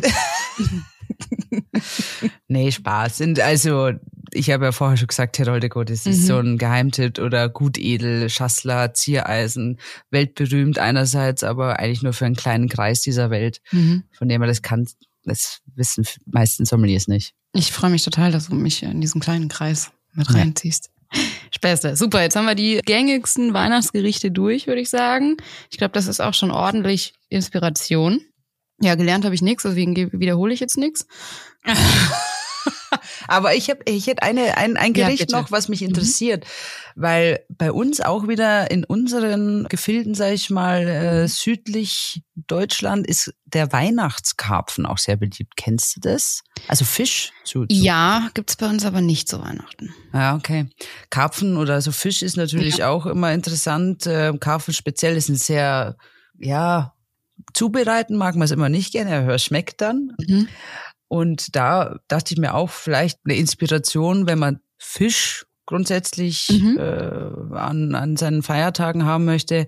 [2.48, 3.18] Nee, Spaß.
[3.18, 3.92] Sind also,
[4.32, 6.26] ich habe ja vorher schon gesagt, Heroldeko, das ist mhm.
[6.26, 9.78] so ein Geheimtipp oder Gutedel, Schassler, Ziereisen,
[10.10, 14.04] weltberühmt einerseits, aber eigentlich nur für einen kleinen Kreis dieser Welt, mhm.
[14.12, 14.86] von dem man das kann.
[15.24, 17.34] Das wissen meistens Sommeliers nicht.
[17.54, 20.90] Ich freue mich total, dass du mich in diesen kleinen Kreis mit reinziehst.
[21.12, 21.20] Ja.
[21.54, 21.96] Späße.
[21.96, 25.36] Super, jetzt haben wir die gängigsten Weihnachtsgerichte durch, würde ich sagen.
[25.70, 28.20] Ich glaube, das ist auch schon ordentlich Inspiration.
[28.80, 31.06] Ja, gelernt habe ich nichts, deswegen wiederhole ich jetzt nichts.
[33.28, 35.88] Aber ich habe ich hätte eine ein, ein Gericht ja, noch, was mich mhm.
[35.88, 37.02] interessiert, mhm.
[37.02, 43.32] weil bei uns auch wieder in unseren Gefilden, sage ich mal, äh, südlich Deutschland ist
[43.44, 45.56] der Weihnachtskarpfen auch sehr beliebt.
[45.56, 46.42] Kennst du das?
[46.68, 49.94] Also Fisch zu, zu Ja, gibt's bei uns aber nicht zu Weihnachten.
[50.12, 50.68] Ja, okay.
[51.10, 52.88] Karpfen oder so Fisch ist natürlich ja.
[52.88, 54.06] auch immer interessant.
[54.06, 55.96] Äh, Karpfen speziell ist ein sehr
[56.38, 56.94] ja
[57.52, 60.12] Zubereiten mag man es immer nicht gerne, aber schmeckt dann.
[60.18, 60.48] Mhm.
[61.08, 66.78] Und da dachte ich mir auch vielleicht eine Inspiration, wenn man Fisch grundsätzlich mhm.
[66.78, 69.66] äh, an, an seinen Feiertagen haben möchte,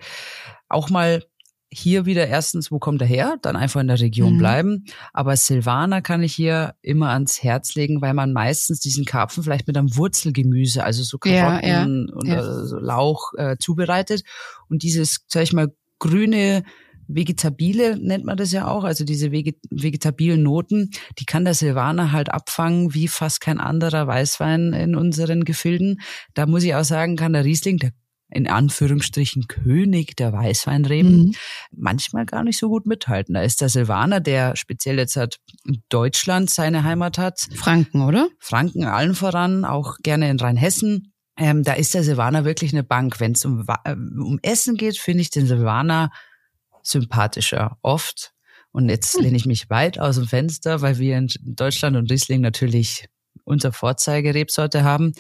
[0.68, 1.22] auch mal
[1.68, 3.37] hier wieder erstens, wo kommt er her?
[3.43, 4.39] Dann einfach in der Region mhm.
[4.39, 4.84] bleiben.
[5.12, 9.66] Aber Silvaner kann ich hier immer ans Herz legen, weil man meistens diesen Karpfen vielleicht
[9.66, 12.64] mit einem Wurzelgemüse, also so Karotten ja, ja, und ja.
[12.64, 14.22] So Lauch äh, zubereitet.
[14.68, 16.64] Und dieses, sag ich mal, grüne
[17.09, 22.32] Vegetabile nennt man das ja auch, also diese vegetabilen Noten, die kann der Silvaner halt
[22.32, 26.00] abfangen wie fast kein anderer Weißwein in unseren Gefilden.
[26.34, 27.92] Da muss ich auch sagen, kann der Riesling, der
[28.30, 31.34] in Anführungsstrichen König der Weißweinreben, mhm.
[31.70, 33.34] manchmal gar nicht so gut mithalten.
[33.34, 35.36] Da ist der Silvaner, der speziell jetzt hat
[35.88, 37.46] Deutschland seine Heimat hat.
[37.54, 38.28] Franken, oder?
[38.40, 41.12] Franken allen voran, auch gerne in Rheinhessen.
[41.38, 43.20] Ähm, da ist der Silvaner wirklich eine Bank.
[43.20, 46.11] Wenn es um, äh, um Essen geht, finde ich den Silvaner
[46.89, 48.32] sympathischer, oft.
[48.72, 49.22] Und jetzt hm.
[49.24, 53.07] lehne ich mich weit aus dem Fenster, weil wir in Deutschland und Riesling natürlich
[53.45, 55.12] unser Vorzeigerebsorte haben.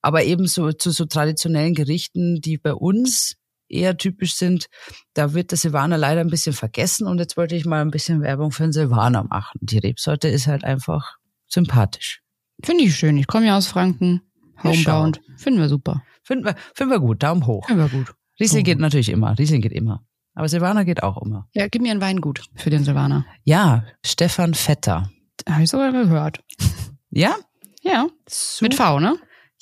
[0.00, 3.36] Aber eben so zu so traditionellen Gerichten, die bei uns
[3.68, 4.66] eher typisch sind,
[5.14, 7.06] da wird der Silvaner leider ein bisschen vergessen.
[7.06, 9.58] Und jetzt wollte ich mal ein bisschen Werbung für den Silvaner machen.
[9.60, 12.20] Die Rebsorte ist halt einfach sympathisch.
[12.62, 13.16] Finde ich schön.
[13.16, 14.22] Ich komme ja aus Franken.
[14.62, 15.20] Homebound.
[15.36, 16.02] Finden wir super.
[16.22, 17.22] Finden wir, finden wir gut.
[17.22, 17.66] Daumen hoch.
[17.66, 18.14] Finden wir gut.
[18.38, 19.36] Riesling geht natürlich immer.
[19.38, 20.04] Riesling geht immer.
[20.34, 21.48] Aber Silvaner geht auch immer.
[21.52, 23.26] Ja, gib mir ein Weingut für den Silvaner.
[23.44, 25.10] Ja, Stefan Vetter.
[25.48, 26.40] Habe ich sogar gehört.
[27.14, 27.36] Ja?
[27.82, 28.08] Ja.
[28.26, 28.64] Super.
[28.64, 29.18] Mit V, ne?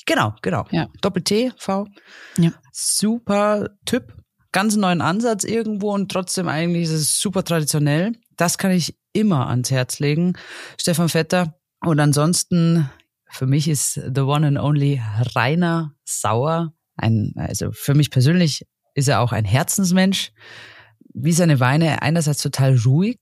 [0.07, 0.67] Genau, genau.
[0.71, 0.87] Ja.
[1.01, 1.89] Doppel-T, V.
[2.39, 2.53] Ja.
[2.71, 4.15] Super Typ.
[4.53, 8.13] Ganz neuen Ansatz irgendwo und trotzdem eigentlich ist es super traditionell.
[8.37, 10.35] Das kann ich immer ans Herz legen.
[10.79, 11.55] Stefan Vetter.
[11.81, 12.89] Und ansonsten,
[13.29, 15.03] für mich ist the one and only
[15.35, 16.73] Rainer Sauer.
[16.97, 18.65] Ein, also für mich persönlich
[18.95, 20.33] ist er auch ein Herzensmensch.
[21.13, 23.19] Wie seine Weine einerseits total ruhig,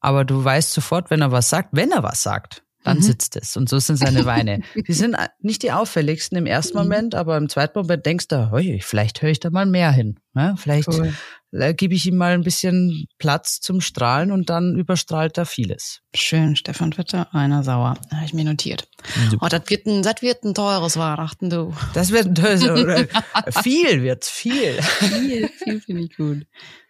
[0.00, 3.02] aber du weißt sofort, wenn er was sagt, wenn er was sagt, dann mhm.
[3.02, 3.56] sitzt es.
[3.56, 4.62] Und so sind seine Weine.
[4.74, 6.84] die sind nicht die auffälligsten im ersten mhm.
[6.84, 10.18] Moment, aber im zweiten Moment denkst du, hey, vielleicht höre ich da mal mehr hin.
[10.34, 11.12] Ja, vielleicht cool.
[11.52, 16.00] Äh, gebe ich ihm mal ein bisschen Platz zum Strahlen und dann überstrahlt er vieles.
[16.14, 17.96] Schön, Stefan Witter, einer sauer.
[18.12, 18.86] Habe ich mir notiert.
[19.30, 19.46] Super.
[19.46, 21.74] Oh, das wird ein, das wird ein teures Weihnachten, du.
[21.94, 22.62] Das wird ein teures,
[23.62, 24.80] viel wird's, viel.
[24.82, 26.46] Viel, viel finde ich gut.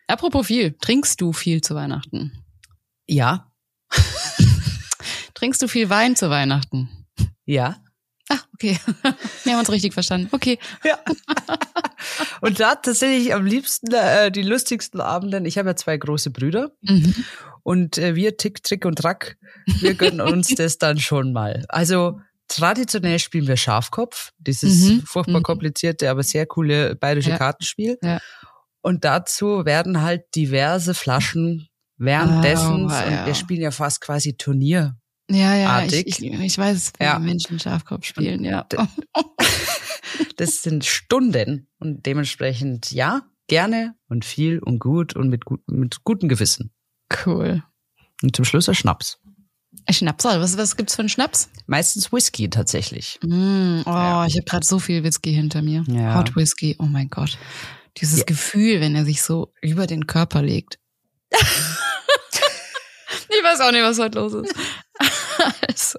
[0.09, 2.33] Apropos viel, trinkst du viel zu Weihnachten?
[3.07, 3.48] Ja,
[5.39, 6.89] Trinkst du viel Wein zu Weihnachten?
[7.45, 7.77] Ja.
[8.29, 8.77] Ah, okay.
[9.45, 10.27] Wir haben uns richtig verstanden.
[10.33, 10.59] Okay.
[10.83, 10.99] Ja.
[12.41, 15.45] Und da tatsächlich am liebsten äh, die lustigsten Abenden.
[15.45, 16.73] Ich habe ja zwei große Brüder.
[16.81, 17.15] Mhm.
[17.63, 19.39] Und äh, wir Tick, Trick und Track,
[19.79, 21.65] wir gönnen uns das dann schon mal.
[21.69, 22.19] Also
[22.49, 25.03] traditionell spielen wir Schafkopf, dieses mhm.
[25.03, 25.45] furchtbar mhm.
[25.45, 27.39] komplizierte, aber sehr coole bayerische ja.
[27.39, 27.97] Kartenspiel.
[28.03, 28.19] Ja.
[28.81, 33.21] Und dazu werden halt diverse Flaschen währenddessen, oh, ja.
[33.21, 34.97] und wir spielen ja fast quasi Turnier
[35.31, 37.19] ja, ja, ich, ich, ich, weiß, wie ja.
[37.19, 38.67] Menschen Schafkopf spielen, ja.
[40.37, 46.05] Das sind Stunden und dementsprechend ja, gerne und viel und gut und mit, gut, mit
[46.05, 46.73] gutem Gewissen.
[47.27, 47.63] Cool.
[48.23, 49.19] Und zum Schluss ein Schnaps.
[49.91, 51.51] Schnaps, was, was gibt's für einen Schnaps?
[51.67, 53.19] Meistens Whisky tatsächlich.
[53.23, 54.27] Mm, oh, ja.
[54.27, 55.85] ich habe gerade so viel Whisky hinter mir.
[55.89, 56.17] Ja.
[56.17, 57.39] Hot Whisky, oh mein Gott.
[57.97, 58.25] Dieses ja.
[58.27, 60.79] Gefühl, wenn er sich so über den Körper legt.
[61.33, 61.41] ich
[63.43, 64.55] weiß auch nicht, was heute los ist.
[65.69, 65.99] also,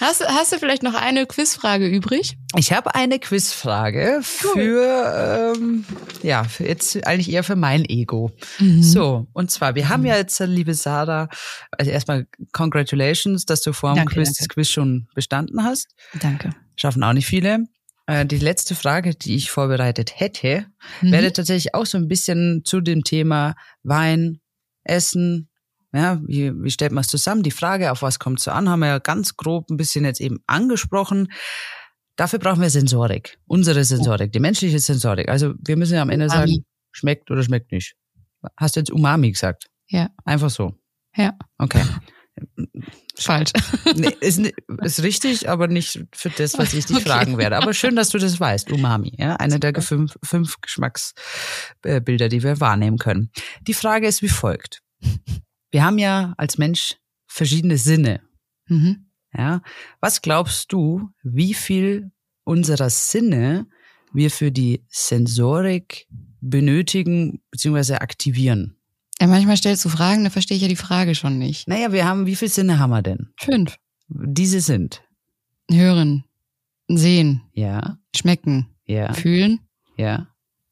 [0.00, 2.36] hast, hast du vielleicht noch eine Quizfrage übrig?
[2.56, 5.84] Ich habe eine Quizfrage für, ähm,
[6.22, 8.32] ja, für jetzt eigentlich eher für mein Ego.
[8.58, 8.82] Mhm.
[8.82, 11.28] So, und zwar, wir haben ja jetzt, liebe Sarah,
[11.72, 14.38] also erstmal Congratulations, dass du vor dem danke, Quiz danke.
[14.38, 15.88] das Quiz schon bestanden hast.
[16.20, 16.50] Danke.
[16.76, 17.66] Schaffen auch nicht viele.
[18.06, 20.66] Äh, die letzte Frage, die ich vorbereitet hätte,
[21.02, 21.12] mhm.
[21.12, 24.40] wäre tatsächlich auch so ein bisschen zu dem Thema Wein,
[24.82, 25.49] Essen,
[25.92, 27.42] ja, wie, wie stellt man es zusammen?
[27.42, 30.04] Die Frage, auf was kommt es so an, haben wir ja ganz grob ein bisschen
[30.04, 31.32] jetzt eben angesprochen.
[32.16, 35.28] Dafür brauchen wir Sensorik, unsere Sensorik, die menschliche Sensorik.
[35.28, 36.52] Also wir müssen ja am Ende Umami.
[36.52, 37.94] sagen, schmeckt oder schmeckt nicht.
[38.56, 39.66] Hast du jetzt Umami gesagt?
[39.88, 40.10] Ja.
[40.24, 40.74] Einfach so.
[41.16, 41.36] Ja.
[41.58, 41.82] Okay.
[43.18, 43.50] Falsch.
[43.96, 44.40] Nee, ist,
[44.82, 47.08] ist richtig, aber nicht für das, was ich dich okay.
[47.08, 47.56] fragen werde.
[47.56, 48.70] Aber schön, dass du das weißt.
[48.70, 53.30] Umami, ja, eine der fünf, fünf Geschmacksbilder, die wir wahrnehmen können.
[53.62, 54.82] Die Frage ist wie folgt.
[55.70, 56.96] Wir haben ja als Mensch
[57.26, 58.20] verschiedene Sinne.
[58.66, 59.06] Mhm.
[59.36, 59.62] Ja,
[60.00, 62.10] was glaubst du, wie viel
[62.44, 63.66] unserer Sinne
[64.12, 66.08] wir für die Sensorik
[66.40, 67.94] benötigen bzw.
[67.94, 68.76] aktivieren?
[69.20, 71.68] Ja, manchmal stellst du Fragen, da verstehe ich ja die Frage schon nicht.
[71.68, 73.28] Naja, wir haben, wie viele Sinne haben wir denn?
[73.36, 73.76] Fünf.
[74.08, 75.02] Diese sind?
[75.70, 76.24] Hören,
[76.88, 77.42] sehen.
[77.52, 77.98] Ja.
[78.16, 78.66] Schmecken.
[78.86, 79.12] Ja.
[79.12, 79.60] Fühlen.
[79.96, 80.26] Ja.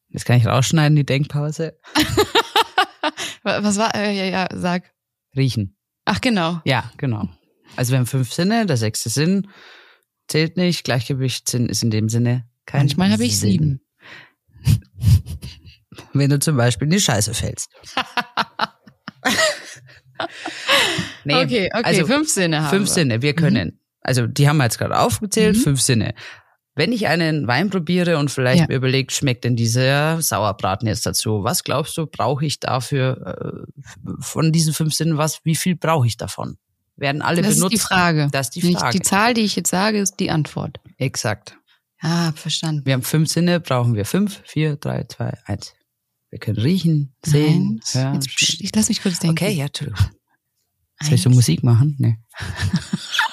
[0.09, 1.77] Das kann ich rausschneiden, die Denkpause.
[3.63, 4.91] Was war, äh, ja, ja, sag.
[5.35, 5.77] Riechen.
[6.05, 6.61] Ach, genau.
[6.65, 7.29] Ja, genau.
[7.75, 9.47] Also wir haben fünf Sinne, der sechste Sinn
[10.27, 13.81] zählt nicht, Gleichgewichtssinn ist in dem Sinne kein Manchmal habe ich sieben.
[16.13, 17.71] Wenn du zum Beispiel in die Scheiße fällst.
[21.23, 22.93] nee, okay, okay, also fünf Sinne haben Fünf wir.
[22.93, 23.67] Sinne, wir können.
[23.69, 23.79] Mhm.
[24.01, 25.61] Also die haben wir jetzt gerade aufgezählt, mhm.
[25.61, 26.13] fünf Sinne.
[26.79, 28.67] Wenn ich einen Wein probiere und vielleicht ja.
[28.69, 31.43] mir überlegt, schmeckt denn dieser Sauerbraten jetzt dazu?
[31.43, 35.41] Was glaubst du, brauche ich dafür äh, von diesen fünf Sinnen was?
[35.43, 36.57] Wie viel brauche ich davon?
[36.95, 37.73] Werden alle das benutzt?
[37.73, 38.29] Das ist die Frage.
[38.31, 38.97] Das ist die Frage.
[38.97, 40.79] Die Zahl, die ich jetzt sage, ist die Antwort.
[40.97, 41.57] Exakt.
[41.99, 42.85] Ah, verstanden.
[42.85, 45.73] Wir haben fünf Sinne, brauchen wir fünf, vier, drei, zwei, eins.
[46.29, 47.93] Wir können riechen, sehen, Eins.
[47.93, 48.13] hören.
[48.13, 49.37] Jetzt, ich lass mich kurz denken.
[49.37, 49.99] Okay, ja, Entschuldigung.
[51.01, 51.97] Soll ich so Musik machen?
[51.99, 52.19] Nee.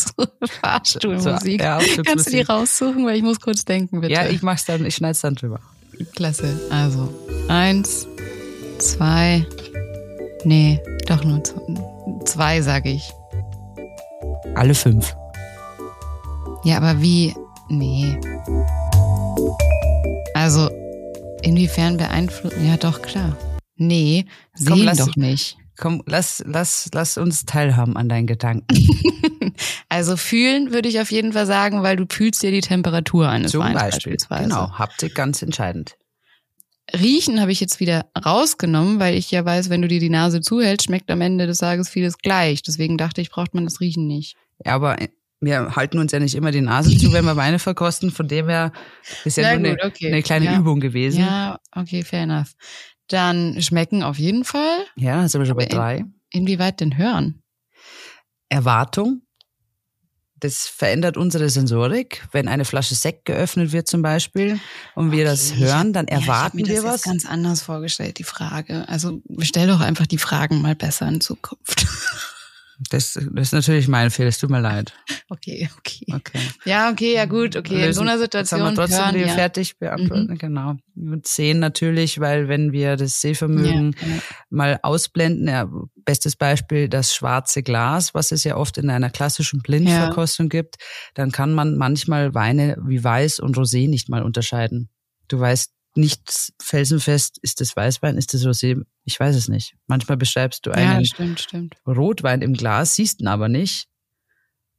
[0.00, 0.26] so
[0.62, 1.60] Fahrstuhlmusik.
[1.60, 4.12] So, ja, Kannst du die raussuchen, weil ich muss kurz denken, bitte.
[4.12, 5.60] Ja, ich mach's dann, ich schneid's dann drüber.
[6.14, 6.58] Klasse.
[6.70, 7.12] Also,
[7.48, 8.06] eins,
[8.78, 9.46] zwei,
[10.44, 11.42] nee, doch nur
[12.24, 13.10] zwei, sage ich.
[14.54, 15.14] Alle fünf.
[16.64, 17.34] Ja, aber wie?
[17.68, 18.18] Nee.
[20.34, 20.70] Also,
[21.42, 22.66] inwiefern beeinflussen?
[22.66, 23.36] Ja, doch, klar.
[23.76, 25.56] Nee, sehen Komm, lass, doch nicht.
[25.76, 28.66] Komm, lass, lass, lass uns teilhaben an deinen Gedanken.
[29.88, 33.52] also fühlen würde ich auf jeden Fall sagen, weil du fühlst dir die Temperatur eines
[33.52, 34.12] Zum Weins Beispiel.
[34.12, 34.48] beispielsweise.
[34.48, 35.96] Genau, Haptik ganz entscheidend.
[36.92, 40.40] Riechen habe ich jetzt wieder rausgenommen, weil ich ja weiß, wenn du dir die Nase
[40.40, 42.62] zuhältst, schmeckt am Ende des Tages vieles gleich.
[42.62, 44.36] Deswegen dachte ich, braucht man das Riechen nicht.
[44.64, 44.96] Ja, aber
[45.40, 48.10] wir halten uns ja nicht immer die Nase zu, wenn wir Weine verkosten.
[48.10, 48.72] Von dem her
[49.24, 50.06] ist ja, ja nur gut, eine, okay.
[50.08, 50.58] eine, kleine ja.
[50.58, 51.20] Übung gewesen.
[51.20, 52.54] Ja, okay, fair enough.
[53.08, 54.84] Dann schmecken auf jeden Fall.
[54.96, 55.98] Ja, sind wir schon bei drei.
[55.98, 57.42] In, inwieweit denn hören?
[58.48, 59.22] Erwartung.
[60.40, 62.26] Das verändert unsere Sensorik.
[62.32, 64.58] Wenn eine Flasche Sekt geöffnet wird zum Beispiel
[64.94, 65.24] und wir okay.
[65.24, 67.02] das hören, dann erwarten ja, ich wir das was.
[67.02, 68.88] ganz anders vorgestellt, die Frage.
[68.88, 71.86] Also stell doch einfach die Fragen mal besser in Zukunft.
[72.88, 74.94] Das, das ist natürlich mein Fehler, es tut mir leid.
[75.32, 76.06] Okay, okay.
[76.12, 76.40] okay.
[76.64, 77.74] Ja, okay, ja gut, okay.
[77.74, 78.58] Lösen, in so einer Situation.
[78.58, 79.28] Jetzt haben wir trotzdem hören, die ja.
[79.28, 80.38] fertig beantwortet, mhm.
[80.38, 80.74] genau.
[80.96, 84.22] Und sehen natürlich, weil wenn wir das Sehvermögen ja, ja.
[84.50, 85.70] mal ausblenden, ja,
[86.04, 90.78] bestes Beispiel das schwarze Glas, was es ja oft in einer klassischen Blindverkostung gibt,
[91.14, 94.90] dann kann man manchmal Weine wie Weiß und Rosé nicht mal unterscheiden.
[95.28, 98.82] Du weißt nicht felsenfest, ist das Weißwein, ist das Rosé?
[99.04, 99.74] Ich weiß es nicht.
[99.86, 101.76] Manchmal beschreibst du einen ja, stimmt, stimmt.
[101.86, 103.88] Rotwein im Glas, siehst ihn aber nicht.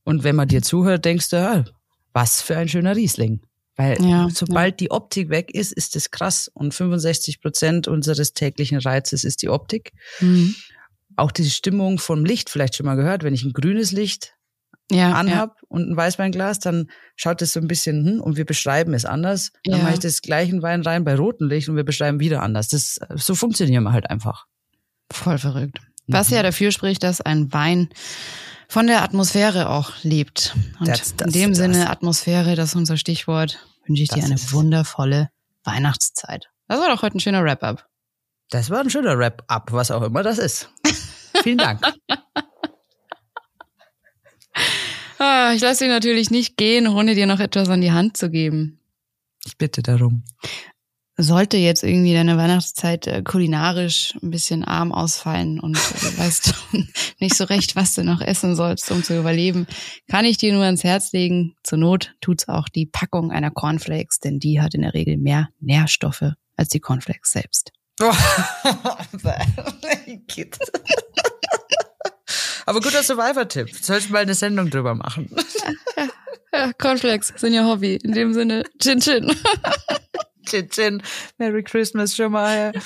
[0.03, 1.66] Und wenn man dir zuhört, denkst du, ah,
[2.14, 3.41] was für ein schöner Riesling.
[3.76, 4.86] Weil ja, sobald ja.
[4.86, 6.49] die Optik weg ist, ist es krass.
[6.53, 9.93] Und 65 Prozent unseres täglichen Reizes ist die Optik.
[10.20, 10.55] Mhm.
[11.16, 14.34] Auch die Stimmung vom Licht, vielleicht schon mal gehört, wenn ich ein grünes Licht
[14.93, 15.67] ja, anhab ja.
[15.69, 19.51] und ein Weißweinglas, dann schaut es so ein bisschen, hm, und wir beschreiben es anders.
[19.63, 19.83] Dann ja.
[19.83, 22.67] mache ich das gleichen Wein rein bei rotem Licht und wir beschreiben wieder anders.
[22.67, 24.45] Das, so funktionieren wir halt einfach.
[25.11, 25.79] Voll verrückt.
[26.07, 26.37] Was mhm.
[26.37, 27.89] ja dafür spricht, dass ein Wein
[28.67, 30.55] von der Atmosphäre auch lebt.
[30.79, 31.57] Und das, das, in dem das.
[31.57, 35.29] Sinne Atmosphäre, das ist unser Stichwort, wünsche ich dir eine wundervolle
[35.63, 36.47] Weihnachtszeit.
[36.67, 37.85] Das war doch heute ein schöner Wrap-up.
[38.49, 40.69] Das war ein schöner Wrap-up, was auch immer das ist.
[41.43, 41.81] Vielen Dank.
[45.24, 48.32] Ah, ich lasse dich natürlich nicht gehen, ohne dir noch etwas an die Hand zu
[48.32, 48.80] geben.
[49.45, 50.24] Ich bitte darum.
[51.15, 56.55] Sollte jetzt irgendwie deine Weihnachtszeit äh, kulinarisch ein bisschen arm ausfallen und äh, weißt
[57.19, 59.67] nicht so recht, was du noch essen sollst, um zu überleben,
[60.07, 61.53] kann ich dir nur ans Herz legen.
[61.61, 65.49] Zur Not tut's auch die Packung einer Cornflakes, denn die hat in der Regel mehr
[65.59, 67.74] Nährstoffe als die Cornflakes selbst.
[72.66, 73.70] Aber guter Survivor-Tipp.
[73.82, 75.34] Sollst du mal eine Sendung drüber machen.
[75.97, 76.07] Ja,
[76.53, 77.95] ja, Cornflakes sind ja Hobby.
[78.03, 79.36] In dem Sinne, Chin Chin.
[80.45, 81.03] Chin Chin.
[81.38, 82.72] Merry Christmas schon mal.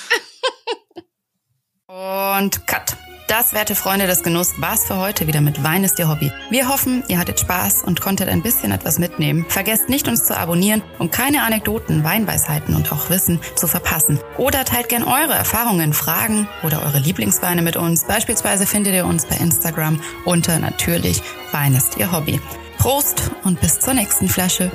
[1.95, 2.97] Und Cut.
[3.29, 6.29] Das, werte Freunde des Genuss, war's für heute wieder mit Wein ist Ihr Hobby.
[6.49, 9.45] Wir hoffen, ihr hattet Spaß und konntet ein bisschen etwas mitnehmen.
[9.47, 14.19] Vergesst nicht, uns zu abonnieren, um keine Anekdoten, Weinweisheiten und auch Wissen zu verpassen.
[14.37, 18.03] Oder teilt gern eure Erfahrungen, Fragen oder eure Lieblingsweine mit uns.
[18.03, 21.21] Beispielsweise findet ihr uns bei Instagram unter natürlich
[21.53, 22.41] Wein ist Ihr Hobby.
[22.77, 24.69] Prost und bis zur nächsten Flasche.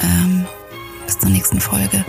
[0.00, 0.46] Ähm,
[1.06, 2.04] bis zur nächsten Folge.